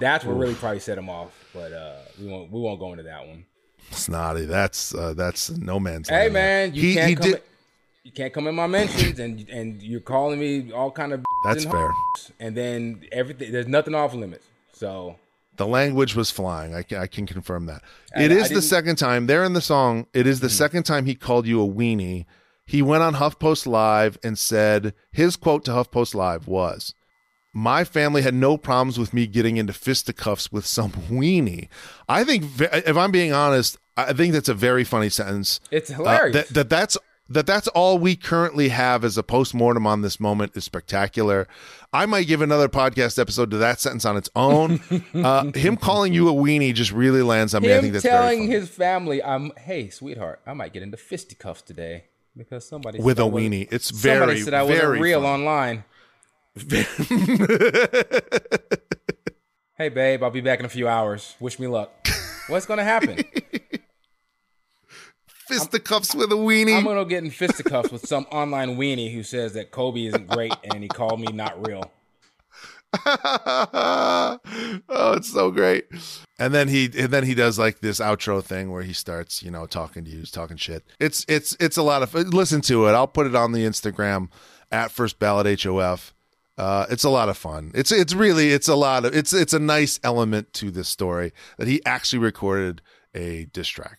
[0.00, 3.04] That's what really probably set him off, but uh, we won't we won't go into
[3.04, 3.44] that one.
[3.90, 4.46] snotty.
[4.46, 6.08] That's uh, that's no man's.
[6.08, 7.30] Hey man, you he, can't he come.
[7.32, 7.42] did.
[8.04, 11.24] You can't come in my mentions, and and you're calling me all kind of.
[11.44, 11.90] That's and fair.
[12.40, 14.46] And then everything, there's nothing off limits.
[14.72, 15.16] So
[15.56, 16.74] The language was flying.
[16.74, 17.82] I can, I can confirm that.
[18.14, 18.62] And It I is the Mm-hmm.
[18.62, 20.06] second time there in the song.
[20.14, 22.26] It is the second time he called you a weenie.
[22.64, 26.94] He went on HuffPost Live and said his quote to HuffPost Live was,
[27.52, 31.68] "My family had no problems with me getting into fisticuffs with some weenie."
[32.08, 35.60] I think, if I'm being honest, I think that's a very funny sentence.
[35.70, 36.34] it's Uh, hilarious.
[36.36, 36.96] that, that that's
[37.28, 41.48] that that's all we currently have as a post-mortem on this moment is spectacular.
[41.92, 44.80] I might give another podcast episode to that sentence on its own.
[45.14, 47.70] uh, him calling you a weenie just really lands on me.
[47.70, 51.62] I think Him that's telling his family, "I'm hey, sweetheart, I might get into fisticuffs
[51.62, 52.04] today
[52.36, 53.68] because somebody with a weenie.
[53.70, 55.42] It's Somebody very, said I wasn't real funny.
[55.42, 55.84] online.
[59.78, 61.34] Hey, babe, I'll be back in a few hours.
[61.40, 61.90] Wish me luck.
[62.46, 63.24] What's gonna happen?
[65.52, 66.76] Fisticuffs with a weenie.
[66.76, 70.54] I'm gonna get in fisticuffs with some online weenie who says that Kobe isn't great
[70.64, 71.90] and he called me not real.
[73.06, 74.38] oh,
[75.16, 75.86] it's so great.
[76.38, 79.50] And then he and then he does like this outro thing where he starts, you
[79.50, 80.84] know, talking to you, talking shit.
[81.00, 82.92] It's it's it's a lot of listen to it.
[82.92, 84.28] I'll put it on the Instagram
[84.70, 86.12] at First Ballot HOF.
[86.58, 87.70] Uh, it's a lot of fun.
[87.74, 91.32] It's it's really it's a lot of it's it's a nice element to this story
[91.56, 92.82] that he actually recorded
[93.14, 93.98] a diss track.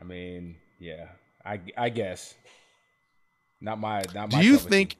[0.00, 1.06] I mean, yeah,
[1.44, 2.34] I I guess
[3.60, 4.42] not my not Do my.
[4.42, 4.68] you of tea.
[4.68, 4.96] think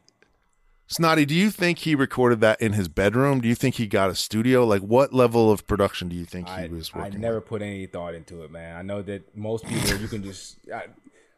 [0.86, 3.40] Snotty, do you think he recorded that in his bedroom?
[3.40, 4.64] Do you think he got a studio?
[4.66, 7.47] Like what level of production do you think he I, was I never with?
[7.47, 8.76] put any thought into it, man.
[8.76, 10.84] I know that most people you can just, I,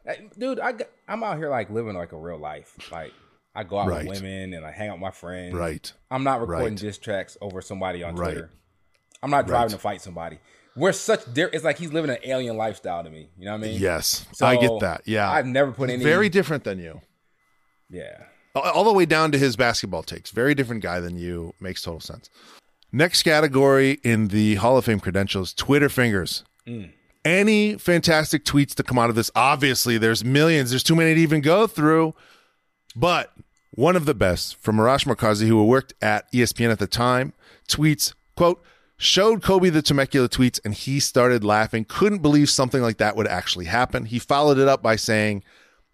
[0.07, 0.59] I, dude.
[0.59, 0.73] I
[1.07, 2.75] I'm out here like living like a real life.
[2.91, 3.13] Like
[3.55, 4.05] I go out Right.
[4.05, 5.53] with women and I hang out with my friends.
[5.55, 5.91] Right.
[6.11, 6.77] I'm not recording Right.
[6.77, 8.33] diss tracks over somebody on Right.
[8.33, 8.49] Twitter.
[9.23, 10.39] I'm not driving to fight somebody.
[10.77, 11.25] We're such.
[11.25, 13.29] There, it's like he's living an alien lifestyle to me.
[13.37, 13.81] You know what I mean?
[13.81, 15.01] Yes, So, I get that.
[15.05, 16.03] Yeah, I've never put any.
[16.03, 17.01] very different than you.
[17.89, 18.23] Yeah.
[18.55, 20.31] All- the way down to his basketball takes.
[20.31, 21.53] Very different guy than you.
[21.59, 22.29] Makes total sense.
[22.91, 26.43] Next category in the Hall of Fame credentials: Twitter fingers.
[26.67, 26.91] Mm.
[27.25, 29.29] Any fantastic tweets to come out of this?
[29.35, 30.69] Obviously, there's millions.
[30.69, 32.13] There's too many to even go through.
[32.95, 33.33] But
[33.71, 37.33] one of the best from Arash Markazi, who worked at ESPN at the time,
[37.67, 38.63] tweets, quote,
[38.97, 41.85] showed Kobe the Temecula tweets and he started laughing.
[41.85, 44.05] Couldn't believe something like that would actually happen.
[44.05, 45.43] He followed it up by saying,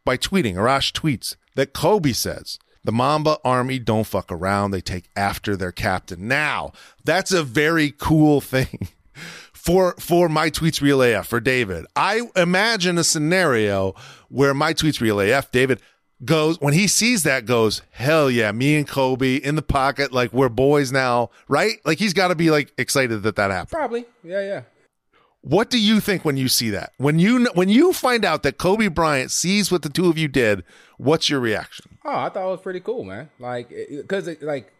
[0.05, 4.71] by tweeting, Arash tweets that Kobe says, the Mamba army don't fuck around.
[4.71, 6.27] They take after their captain.
[6.27, 6.73] Now,
[7.03, 8.89] that's a very cool thing
[9.53, 11.85] for for my tweets real AF for David.
[11.95, 13.93] I imagine a scenario
[14.27, 15.79] where my tweets real AF David
[16.25, 20.31] goes when he sees that goes hell yeah me and Kobe in the pocket like
[20.33, 23.71] we're boys now right like he's got to be like excited that that happened.
[23.71, 24.05] Probably.
[24.23, 24.41] Yeah.
[24.41, 24.61] Yeah.
[25.41, 28.57] What do you think when you see that when you when you find out that
[28.57, 30.63] Kobe Bryant sees what the two of you did?
[30.97, 31.97] What's your reaction?
[32.05, 33.29] Oh, I thought it was pretty cool, man.
[33.39, 34.71] Like, because it, like,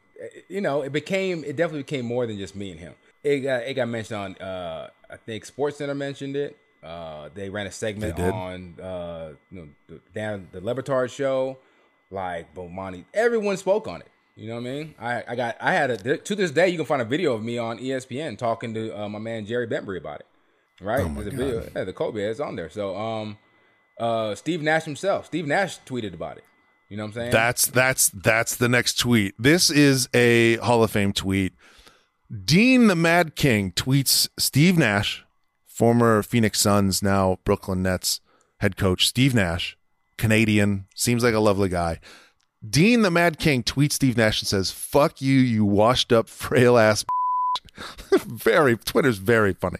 [0.47, 2.93] you know, it became, it definitely became more than just me and him.
[3.23, 6.57] It got, it got mentioned on, uh, I think Sports Center mentioned it.
[6.83, 11.57] Uh, they ran a segment on, uh, you know, the, Dan, the Le Batard show.
[12.11, 14.07] Like, Bomani, everyone spoke on it.
[14.35, 14.95] You know what I mean?
[14.99, 17.43] I, I got, I had a, to this day, you can find a video of
[17.43, 20.27] me on ESPN talking to uh, my man Jerry Bembry about it.
[20.81, 21.01] Right?
[21.01, 21.69] Oh There's a video.
[21.75, 22.69] Yeah, the Kobe is on there.
[22.69, 23.37] So, um,
[23.99, 26.43] uh, Steve Nash himself, Steve Nash tweeted about it.
[26.89, 27.31] You know what I'm saying?
[27.31, 29.33] That's that's that's the next tweet.
[29.39, 31.53] This is a Hall of Fame tweet.
[32.45, 35.25] Dean the Mad King tweets Steve Nash,
[35.73, 38.19] former Phoenix Suns, now Brooklyn Nets
[38.59, 39.77] head coach Steve Nash,
[40.17, 41.99] Canadian, seems like a lovely guy.
[42.67, 46.77] Dean the Mad King tweets Steve Nash and says, "Fuck you, you washed up frail
[46.77, 47.03] ass."
[48.11, 49.79] very Twitter's very funny.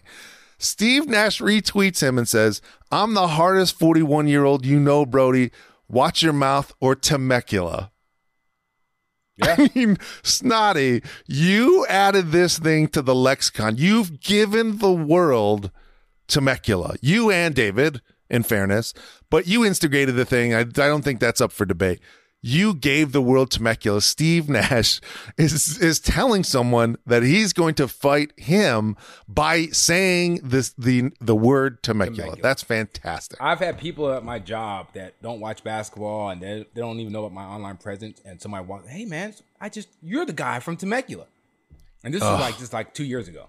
[0.58, 5.50] Steve Nash retweets him and says, I'm the hardest 41 year old you know, Brody.
[5.88, 7.92] Watch your mouth or Temecula.
[9.36, 9.56] Yeah.
[9.58, 13.76] I mean, Snotty, you added this thing to the lexicon.
[13.76, 15.70] You've given the world
[16.28, 16.96] Temecula.
[17.00, 18.00] You and David,
[18.30, 18.94] in fairness,
[19.30, 20.54] but you instigated the thing.
[20.54, 22.00] I, I don't think that's up for debate.
[22.46, 24.02] You gave the world Temecula.
[24.02, 25.00] Steve Nash
[25.38, 28.96] is is telling someone that he's going to fight him
[29.26, 32.16] by saying this the the word Temecula.
[32.16, 32.42] Temecula.
[32.42, 33.40] That's fantastic.
[33.40, 37.14] I've had people at my job that don't watch basketball and they, they don't even
[37.14, 38.20] know about my online presence.
[38.26, 41.24] And somebody walks, hey man, I just you're the guy from Temecula,
[42.02, 43.48] and this is like just like two years ago.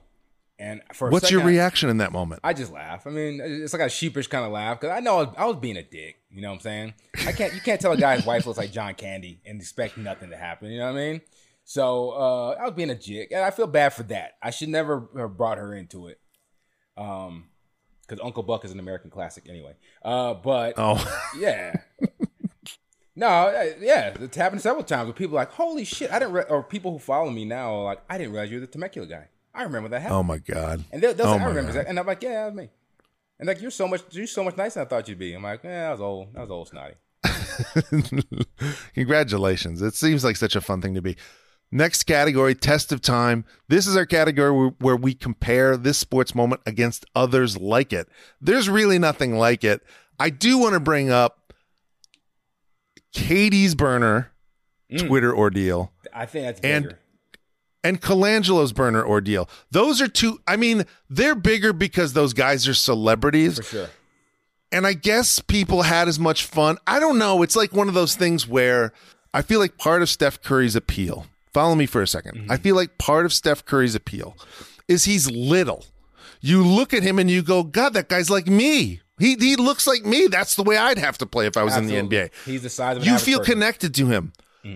[0.58, 2.40] And for What's your reaction in that moment?
[2.44, 3.06] I just laugh.
[3.06, 5.46] I mean, it's like a sheepish kind of laugh because I know I was, I
[5.46, 6.22] was being a dick.
[6.32, 6.94] You know what I'm saying?
[7.26, 7.54] I can't.
[7.54, 10.72] You can't tell a guy's wife looks like John Candy and expect nothing to happen.
[10.72, 11.22] You know what I mean?
[11.66, 14.38] So uh, I was being a dick, and I feel bad for that.
[14.42, 16.20] I should never have brought her into it.
[16.96, 17.50] Um,
[18.08, 19.74] because Uncle Buck is an American classic anyway.
[20.04, 21.04] Uh, but oh,
[21.38, 21.74] yeah.
[23.18, 23.50] No,
[23.80, 26.62] yeah, it's happened several times where people are like, "Holy shit!" I didn't, re-, or
[26.64, 29.64] people who follow me now are like, "I didn't realize you're the Temecula guy." I
[29.64, 30.18] remember that happened.
[30.20, 30.84] oh my God.
[30.92, 31.80] And they'll, they'll Oh say, I remember God.
[31.80, 31.88] that.
[31.88, 32.70] And I'm like, yeah, that was me.
[33.40, 35.34] And like, you're so much, you're so much nicer than I thought you'd be.
[35.34, 36.30] I'm like, yeah, I was old.
[36.36, 36.96] I was old snotty.
[38.94, 39.82] Congratulations.
[39.82, 41.18] It seems like such a fun thing to be.
[41.72, 43.44] Next category, test of time.
[43.68, 48.08] This is our category where, we compare this sports moment against others like it.
[48.40, 49.82] There's really nothing like it.
[50.20, 51.54] I do want to bring up
[53.14, 54.32] KD's burner
[54.92, 55.08] mm.
[55.08, 56.76] Twitter ordeal I think that's bigger.
[56.76, 56.96] and
[58.02, 59.50] Colangelo's burner ordeal.
[59.72, 60.40] Those are two.
[60.48, 63.58] I mean, they're bigger because those guys are celebrities.
[63.58, 63.90] for sure.
[64.72, 66.78] and I guess people had as much fun.
[66.88, 67.44] I don't know.
[67.44, 68.92] It's like one of those things where
[69.34, 71.28] I feel like part of Steph Curry's appeal.
[71.54, 72.52] Follow me for a 2nd mm-hmm.
[72.52, 74.36] I feel like part of Steph Curry's appeal
[74.90, 75.86] is he's little.
[76.42, 79.02] You look at him and you go, God, that guy's like me.
[79.18, 80.28] He he looks like me.
[80.28, 82.32] That's the way I'd have to play if I was in the NBA.
[82.46, 83.54] He's the size of You feel person.
[83.54, 84.34] connected to him.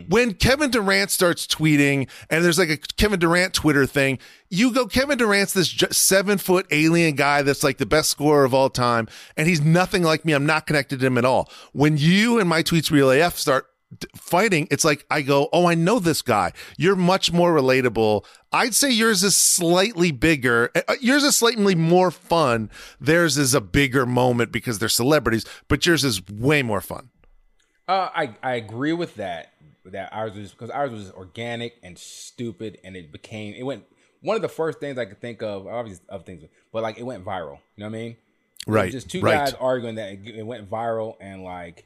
[0.08, 4.20] When Kevin Durant starts tweeting and there's like a Kevin Durant Twitter thing,
[4.50, 8.44] you go, Kevin Durant's this j- seven foot alien guy that's like the best scorer
[8.46, 9.08] of all time.
[9.36, 10.34] And he's nothing like me.
[10.34, 11.50] I'm not connected to him at all.
[11.74, 13.66] When you and my tweets real AF start
[13.98, 16.52] d- fighting, it's like I go, Oh, I know this guy.
[16.78, 18.26] You're much more relatable.
[18.52, 20.70] I'd say yours is slightly bigger.
[20.76, 22.70] Uh, Yours is slightly more fun.
[23.02, 27.10] Theirs is a bigger moment because they're celebrities, but yours is way more fun.
[27.88, 29.54] Uh, I I agree with that.
[29.90, 33.86] That ours was because ours was organic and stupid, and it became it went
[34.22, 35.68] one of the first things I could think of.
[35.68, 37.60] Obviously, other things, but like it went viral.
[37.76, 38.18] You know what I mean?
[38.68, 39.46] Right, Just two right.
[39.46, 41.86] guys arguing that it, it went viral, and like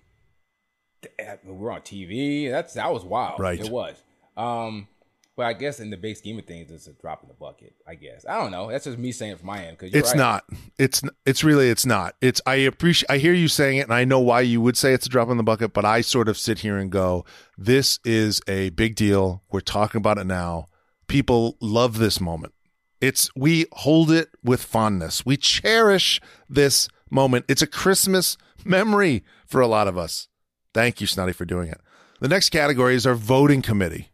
[1.45, 2.49] we're on TV.
[2.49, 3.39] That's that was wild.
[3.39, 3.60] Right.
[3.60, 3.95] It was.
[4.36, 4.88] Um,
[5.36, 7.74] but I guess in the big scheme of things, it's a drop in the bucket.
[7.88, 8.70] I guess I don't know.
[8.70, 10.18] That's just me saying it from my end because It's right.
[10.18, 10.44] not.
[10.78, 12.16] It's it's really it's not.
[12.22, 14.94] It's I appreciate I hear you saying it and I know why you would say
[14.94, 17.26] it's a drop in the bucket, but I sort of sit here and go,
[17.58, 19.44] this is a big deal.
[19.52, 20.68] We're talking about it now.
[21.08, 22.54] People love this moment.
[23.02, 25.26] It's we hold it with fondness.
[25.26, 27.46] We cherish this moment.
[27.50, 30.30] It's a Christmas memory for a lot of us.
[30.74, 31.82] Thank you, Snotty, for doing it.
[32.22, 34.12] The next category is our voting committee.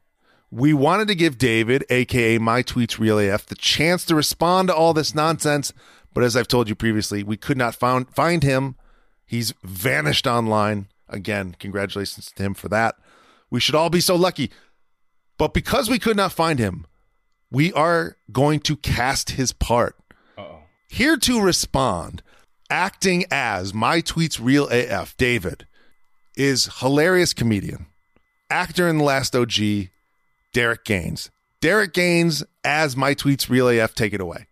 [0.51, 4.75] We wanted to give David, aka My Tweets Real AF, the chance to respond to
[4.75, 5.73] all this nonsense,
[6.13, 8.75] but as I've told you previously, we could not found, find him.
[9.25, 10.87] He's vanished online.
[11.07, 12.95] Again, congratulations to him for that.
[13.51, 14.49] We should all be so lucky.
[15.37, 16.87] But because we could not find him,
[17.51, 19.95] we are going to cast his part.
[20.89, 22.23] Here to respond,
[22.71, 25.67] acting as My Tweets Real AF, David,
[26.35, 27.85] is hilarious comedian,
[28.49, 29.89] actor in The Last OG,
[30.51, 31.29] Derek Gaines.
[31.61, 33.93] Derek Gaines as my tweets real AF.
[33.93, 34.47] Take it away.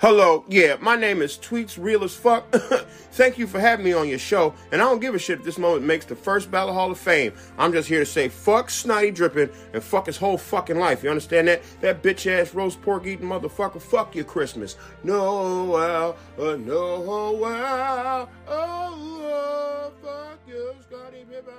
[0.00, 2.48] Hello, yeah, my name is Tweets Real as Fuck.
[2.52, 5.44] Thank you for having me on your show, and I don't give a shit if
[5.44, 7.32] this moment makes the first Battle Hall of Fame.
[7.58, 11.02] I'm just here to say fuck Snottie Drippen and fuck his whole fucking life.
[11.02, 11.62] You understand that?
[11.80, 13.82] That bitch ass roast pork eating motherfucker.
[13.82, 14.76] Fuck your Christmas.
[15.02, 21.54] No, wow, uh, no, wow, oh, fuck you, Scottie Pippen.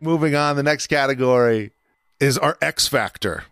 [0.00, 1.72] Moving on, the next category
[2.22, 3.44] is our X Factor.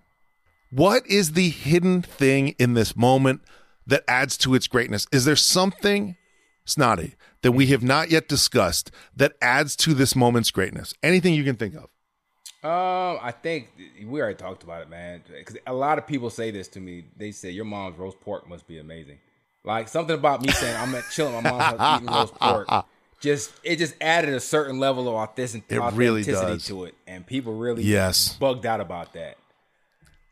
[0.70, 3.42] What is the hidden thing in this moment
[3.84, 5.08] that adds to its greatness?
[5.10, 6.16] Is there something,
[6.64, 10.94] Snotty, that we have not yet discussed that adds to this moment's greatness?
[11.02, 11.88] Anything you can think of?
[12.62, 13.70] Um, I think
[14.06, 15.24] we already talked about it, man.
[15.28, 17.06] Because a lot of people say this to me.
[17.16, 19.18] They say your mom's roast pork must be amazing.
[19.64, 22.68] Like something about me saying I'm at chilling my mom's house eating roast pork.
[23.20, 26.64] Just it just added a certain level of authentic- It really authenticity does.
[26.66, 28.34] to it, and people really Yes.
[28.38, 29.36] bugged out about that.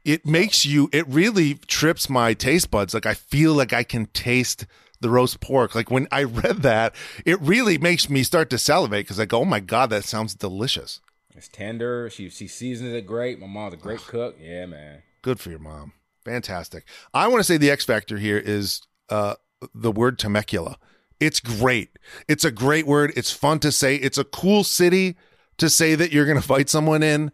[0.04, 4.06] it makes you it really trips my taste buds like i feel like i can
[4.06, 4.64] taste
[5.00, 6.94] the roast pork like when i read that
[7.26, 10.34] it really makes me start to salivate because i go oh my god that sounds
[10.36, 11.00] delicious
[11.36, 12.08] It's tender.
[12.10, 13.38] She she seasons it great.
[13.40, 14.36] My mom's a great cook.
[14.40, 15.02] Yeah, man.
[15.20, 15.92] good for your mom
[16.24, 18.80] fantastic i want to say the x factor here is
[19.10, 19.34] uh
[19.74, 20.78] the word temecula
[21.20, 21.90] it's great
[22.28, 25.16] it's a great word it's fun to say it's a cool city
[25.56, 27.30] to say that you're going to fight someone in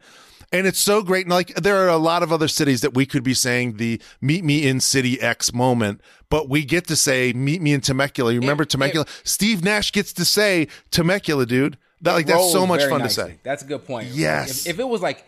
[0.54, 1.26] and it's so great.
[1.26, 4.00] And like there are a lot of other cities that we could be saying the
[4.20, 8.32] meet me in city X moment, but we get to say meet me in Temecula.
[8.32, 9.06] You remember It- Temecula?
[9.24, 11.76] Steve Nash gets to say Temecula, dude.
[12.02, 13.24] That like that's so much fun nicely.
[13.24, 13.38] to say.
[13.42, 14.08] That's a good point.
[14.10, 14.66] Yes.
[14.66, 15.24] If, if it was like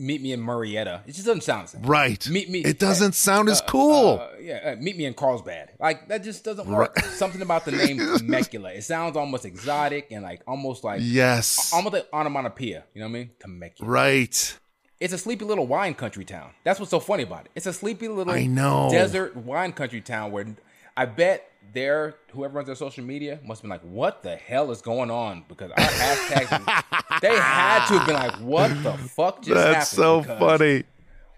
[0.00, 1.82] meet me in Marietta, it just doesn't sound the same.
[1.82, 2.28] Right.
[2.28, 2.60] Meet me.
[2.60, 4.20] It doesn't sound as cool.
[4.20, 5.72] Uh, yeah, uh, meet me in Carlsbad.
[5.78, 6.98] Like that just doesn't work.
[7.10, 8.72] Something about the name Temecula.
[8.72, 11.72] It sounds almost exotic and like almost like yes.
[11.72, 12.84] almost like onomatopoeia.
[12.94, 13.30] You know what I mean?
[13.38, 13.90] Temecula.
[13.90, 14.58] right.
[14.98, 16.50] It's a sleepy little wine country town.
[16.62, 17.52] That's what's so funny about it.
[17.54, 18.88] It's a sleepy little I know.
[18.90, 20.46] desert wine country town where
[20.94, 24.70] I bet their whoever runs their social media must have been like, "What the hell
[24.70, 29.42] is going on?" Because our hashtags, they had to have been like, "What the fuck
[29.42, 30.84] just happened?" That's so funny.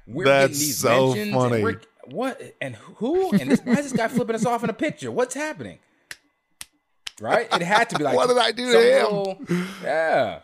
[0.06, 1.62] We're That's getting these so funny.
[1.62, 4.74] And what and who and this, why is this guy flipping us off in a
[4.74, 5.10] picture?
[5.10, 5.78] What's happening?
[7.20, 7.48] Right?
[7.52, 9.04] It had to be like What did I do to him?
[9.04, 9.38] little-
[9.82, 10.40] yeah.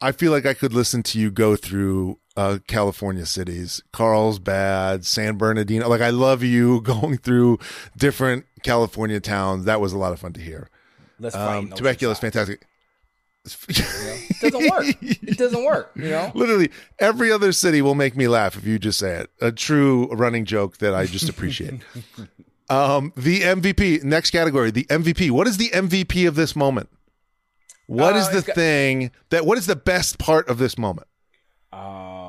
[0.00, 5.36] I feel like I could listen to you go through uh, California cities, Carlsbad, San
[5.36, 5.88] Bernardino.
[5.88, 7.58] Like I love you going through
[7.96, 9.64] different California towns.
[9.64, 10.68] That was a lot of fun to hear.
[11.18, 11.36] Let's.
[11.36, 12.66] Um, Temecula is fantastic.
[13.68, 14.16] You know?
[14.30, 14.84] It doesn't work.
[15.02, 15.90] It doesn't work.
[15.96, 16.30] You know.
[16.34, 16.70] Literally,
[17.00, 19.30] every other city will make me laugh if you just say it.
[19.40, 21.74] A true running joke that I just appreciate.
[22.70, 25.30] um, the MVP, next category, the MVP.
[25.32, 26.88] What is the MVP of this moment?
[27.86, 31.08] What is Uh, the got- thing that, what is the best part of this moment?
[31.72, 32.21] I-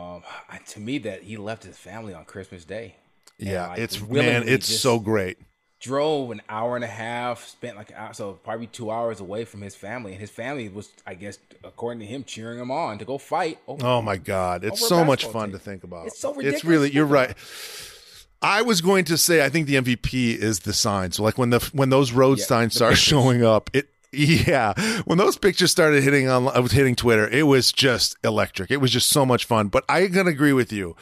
[0.73, 2.95] to me, that he left his family on Christmas Day.
[3.39, 5.37] Yeah, like, it's, man, it's so great.
[5.79, 9.43] Drove an hour and a half, spent like an hour, so probably two hours away
[9.43, 12.99] from his family, and his family was, I guess, according to him, cheering him on
[12.99, 13.57] to go fight.
[13.67, 14.63] over- Oh my God.
[14.63, 15.57] It's so much fun team.
[15.57, 16.07] to think about.
[16.07, 17.35] It's so It's ridiculous really, you're right.
[18.41, 21.11] I was going to say I think the MVP is the sign.
[21.11, 23.03] So like when the when those road Yeah, signs start pictures.
[23.07, 24.73] showing up, it yeah,
[25.05, 28.71] when those pictures started hitting on I was hitting Twitter, it was just electric.
[28.71, 29.67] It was just so much fun.
[29.67, 30.95] But I can agree with you.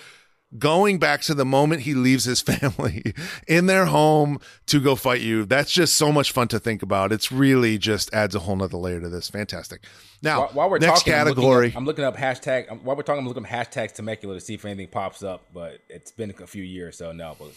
[0.59, 3.13] Going back to the moment he leaves his family
[3.47, 7.13] in their home to go fight you, that's just so much fun to think about.
[7.13, 9.29] It's really just adds a whole nother layer to this.
[9.29, 9.85] Fantastic.
[10.21, 11.67] Now, While, while we're next talking, I'm looking category.
[11.69, 12.69] up- I'm looking, up, hashtag.
[12.69, 15.45] um, While we're talking, I'm looking up hashtag Temecula to see if anything pops up.
[15.53, 17.37] But it's been a few years, so no.
[17.39, 17.47] But,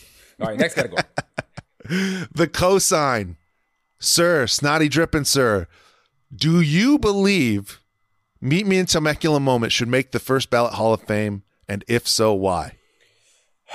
[0.40, 1.02] all right, next category.
[1.88, 3.36] the cosign.
[4.05, 5.66] Sir, Snottie Drippen, sir.
[6.34, 7.80] Do you believe
[8.38, 11.42] Meet Me in Temecula moment should make the first ballot Hall of Fame?
[11.66, 12.76] And if so, why?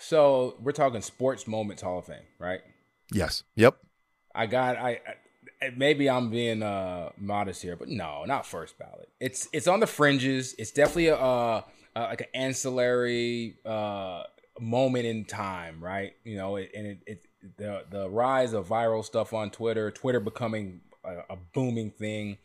[0.00, 2.60] so we're talking sports moments Hall of Fame, right?
[3.10, 3.42] Yes.
[3.56, 3.78] Yep.
[4.32, 5.00] I got I,
[5.60, 9.08] I maybe I'm being uh modest here, but no, not first ballot.
[9.18, 10.54] It's it's on the fringes.
[10.56, 11.62] It's definitely a uh,
[11.96, 14.22] uh like an ancillary uh
[14.60, 16.12] moment in time, right?
[16.22, 17.26] You know, it, and it, it
[17.56, 22.38] the the rise of viral stuff on Twitter, Twitter becoming a, a booming thing.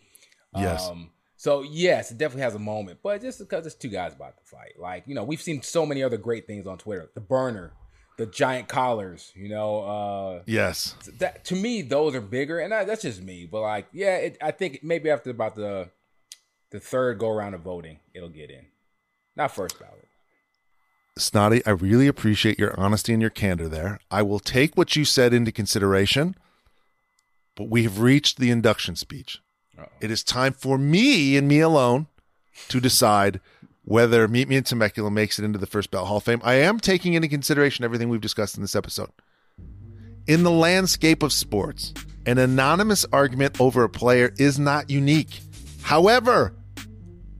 [0.55, 0.87] Yes.
[0.89, 4.37] Um, so yes, it definitely has a moment, but just because it's two guys about
[4.37, 7.09] to fight, like you know, we've seen so many other great things on Twitter.
[7.13, 7.73] The burner,
[8.17, 10.95] the giant collars, you know, uh, Yes.
[11.19, 13.45] that to me those are bigger, and I, that's just me.
[13.45, 15.89] But like, yeah, it, I think maybe after about the
[16.71, 18.65] the third go around of voting, it'll get in,
[19.35, 20.06] not first ballot.
[21.19, 23.99] Snotty, I really appreciate your honesty and your candor there.
[24.11, 26.35] I will take what you said into consideration,
[27.55, 29.39] but we have reached the induction speech.
[30.01, 32.07] It is time for me and me alone
[32.69, 33.39] to decide
[33.83, 36.41] whether Meet Me in Temecula makes it into the first ballot Hall of Fame.
[36.43, 39.09] I am taking into consideration everything we've discussed in this episode.
[40.27, 41.93] In the landscape of sports,
[42.25, 45.39] an anonymous argument over a player is not unique.
[45.83, 46.53] However,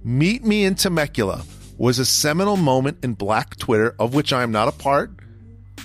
[0.04, 1.44] Meet Me in Temecula
[1.78, 5.12] was a seminal moment in Black Twitter, of which I am not a part.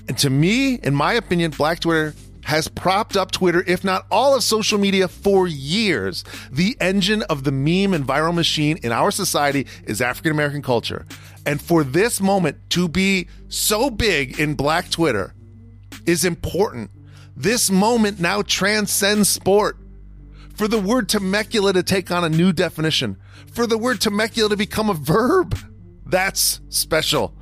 [0.09, 2.15] And to me, in my opinion, Black Twitter
[2.45, 6.25] has propped up Twitter, if not all of social media, for years.
[6.51, 11.07] The engine of the meme and viral machine in our society is African American culture.
[11.47, 15.35] And for this moment to be so big in Black Twitter
[16.07, 16.91] is important.
[17.37, 19.79] This moment now transcends sport
[20.55, 23.17] for the word Temecula to take on a new definition,
[23.53, 25.57] for the word Temecula to become a verb.
[26.07, 27.35] That's special.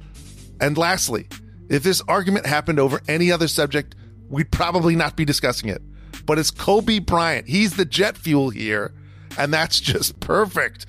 [0.61, 1.29] And lastly,
[1.69, 3.95] if this argument happened over any other subject,
[4.29, 5.83] we'd probably not be discussing it.
[6.27, 7.49] But it's Kobe Bryant.
[7.49, 8.93] He's the jet fuel here,
[9.39, 10.87] and that's just perfect.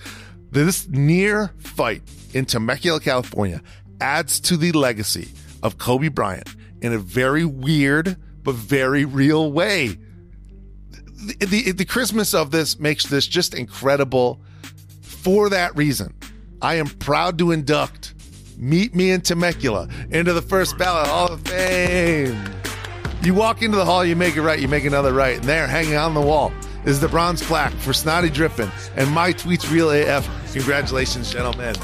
[0.51, 2.03] This near fight
[2.33, 3.61] in Temecula, California
[4.01, 5.29] adds to the legacy
[5.63, 6.49] of Kobe Bryant
[6.81, 9.97] in a very weird but very real way
[11.21, 14.41] the, the the Christmas of this makes this just incredible.
[15.01, 16.15] For that reason,
[16.61, 18.13] I am proud to induct
[18.57, 22.37] Meet Me in Temecula into the first ballot Hall of Fame.
[23.23, 25.67] You walk into the hall, you make it right, you make another right, and there,
[25.67, 26.51] hanging on the wall,
[26.85, 30.27] is the bronze plaque for Snottie Drippen and my tweets real AF.
[30.53, 31.75] Congratulations, gentlemen.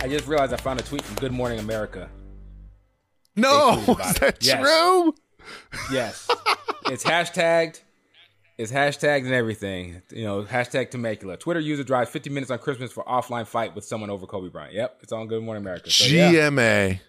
[0.00, 2.08] I just realized I found a tweet from Good Morning America.
[3.36, 4.60] No, is that Yes.
[4.60, 5.14] true?
[5.90, 6.28] Yes,
[6.86, 7.80] it's hashtagged.
[8.58, 10.02] It's hashtags and everything.
[10.10, 11.36] You know, hashtag Temecula.
[11.36, 14.74] Twitter user drives 50 minutes on Christmas for offline fight with someone over Kobe Bryant.
[14.74, 15.90] Yep, it's on Good Morning America.
[15.90, 16.32] So, yeah.
[16.32, 17.00] GMA.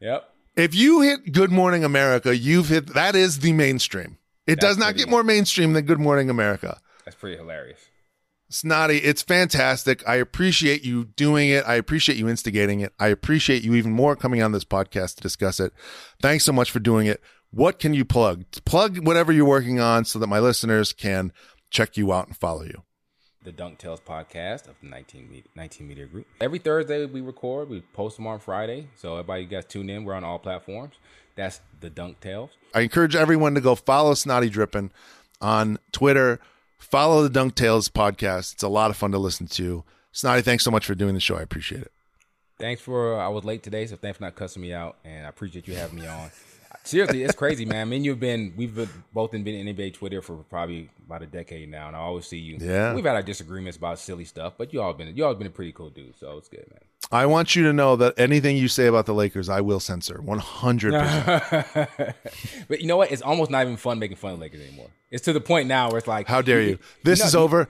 [0.00, 0.28] Yep.
[0.56, 4.18] If you hit Good Morning America, you've hit that is the mainstream.
[4.46, 6.80] It does not pretty get more mainstream than Good Morning America.
[7.04, 7.80] That's pretty hilarious.
[8.50, 10.02] Snotty, it's fantastic.
[10.08, 11.64] I appreciate you doing it.
[11.66, 12.94] I appreciate you instigating it.
[12.98, 15.72] I appreciate you even more coming on this podcast to discuss it.
[16.22, 17.20] Thanks so much for doing it.
[17.50, 18.44] What can you plug?
[18.64, 21.32] Plug whatever you're working on so that my listeners can
[21.70, 22.82] check you out and follow you.
[23.42, 26.26] The Dunk Tales podcast of the 19 Media, 19 Media Group.
[26.40, 27.70] Every Thursday we record.
[27.70, 28.88] We post them on Friday.
[28.96, 30.04] So everybody, you guys tune in.
[30.04, 30.96] We're on all platforms.
[31.36, 32.50] That's the Dunk Tales.
[32.74, 34.90] I encourage everyone to go follow Snottie Drippen
[35.40, 36.40] on Twitter.
[36.76, 38.52] Follow the Dunk Tales podcast.
[38.52, 39.84] It's a lot of fun to listen to.
[40.12, 41.36] Snotty, thanks so much for doing the show.
[41.36, 41.92] I appreciate it.
[42.58, 43.18] Thanks for.
[43.18, 45.74] I was late today, so thanks for not cussing me out, and I appreciate you
[45.74, 46.30] having me on.
[46.88, 47.82] Seriously, it's crazy, man.
[47.82, 51.26] I mean, you've been we've been, both been in NBA Twitter for probably about a
[51.26, 52.56] decade now, and I always see you.
[52.58, 52.94] Yeah.
[52.94, 55.50] we've had our disagreements about silly stuff, but you all been you all been a
[55.50, 56.80] pretty cool dude, so it's good, man.
[57.12, 60.18] I want you to know that anything you say about the Lakers, I will censor
[60.18, 62.14] 100%.
[62.68, 63.12] But you know what?
[63.12, 64.88] It's almost not even fun making fun of Lakers anymore.
[65.10, 66.78] It's to the point now where it's like, How dare you?
[67.02, 67.68] This know- is over.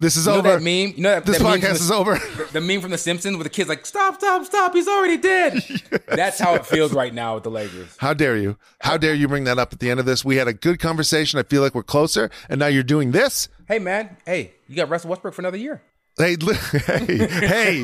[0.00, 0.50] This is You know over.
[0.50, 0.94] that meme?
[0.96, 2.18] You know that, this that podcast the- is over.
[2.52, 4.72] The, meme from The Simpsons with the kid's like, "Stop, stop, stop!
[4.72, 5.60] He's already dead."
[6.06, 7.94] That's how it feels right now with the Lakers.
[7.98, 8.56] How dare you?
[8.80, 10.24] How dare you bring that up at the end of this?
[10.24, 11.38] We had a good conversation.
[11.38, 13.48] I feel like we're closer, and now you're doing this.
[13.66, 14.16] Hey, man.
[14.24, 15.82] Hey, you got Russell Westbrook for another year.
[16.16, 16.36] Hey,
[16.86, 17.80] hey, hey!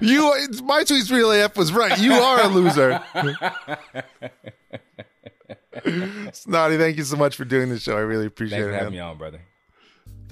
[0.00, 1.98] you, it's- my tweets real AF was right.
[1.98, 3.00] You are a loser.
[6.32, 7.96] Snotty, thank you so much for doing the show.
[7.96, 8.70] I really appreciate Thanks it.
[8.70, 8.92] for having man.
[8.92, 9.40] me on, brother.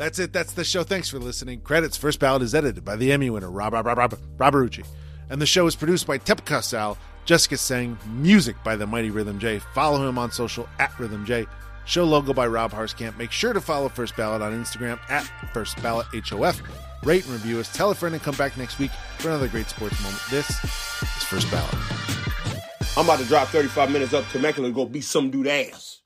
[0.00, 0.32] That's it.
[0.32, 0.82] That's the show.
[0.82, 1.60] Thanks for listening.
[1.60, 4.82] Credits First Ballot is edited by the Emmy winner, Rob, Rob, Rob, Rob, Rob Arucci.
[5.28, 6.96] And the show is produced by Tepka Sal,
[7.26, 9.58] Jessica Sang, music by the Mighty Rhythm J.
[9.74, 11.44] Follow him on social at Rhythm J.
[11.84, 13.18] Show logo by Rob Harskamp.
[13.18, 16.62] Make sure to follow First Ballot on Instagram at First Ballot HOF.
[17.04, 17.70] Rate and review us.
[17.70, 20.22] Tell a friend and come back next week for another great sports moment.
[20.30, 21.74] This is First Ballot.
[22.96, 25.99] I'm about to drop 35 minutes up to Temecula to go beat some dude ass.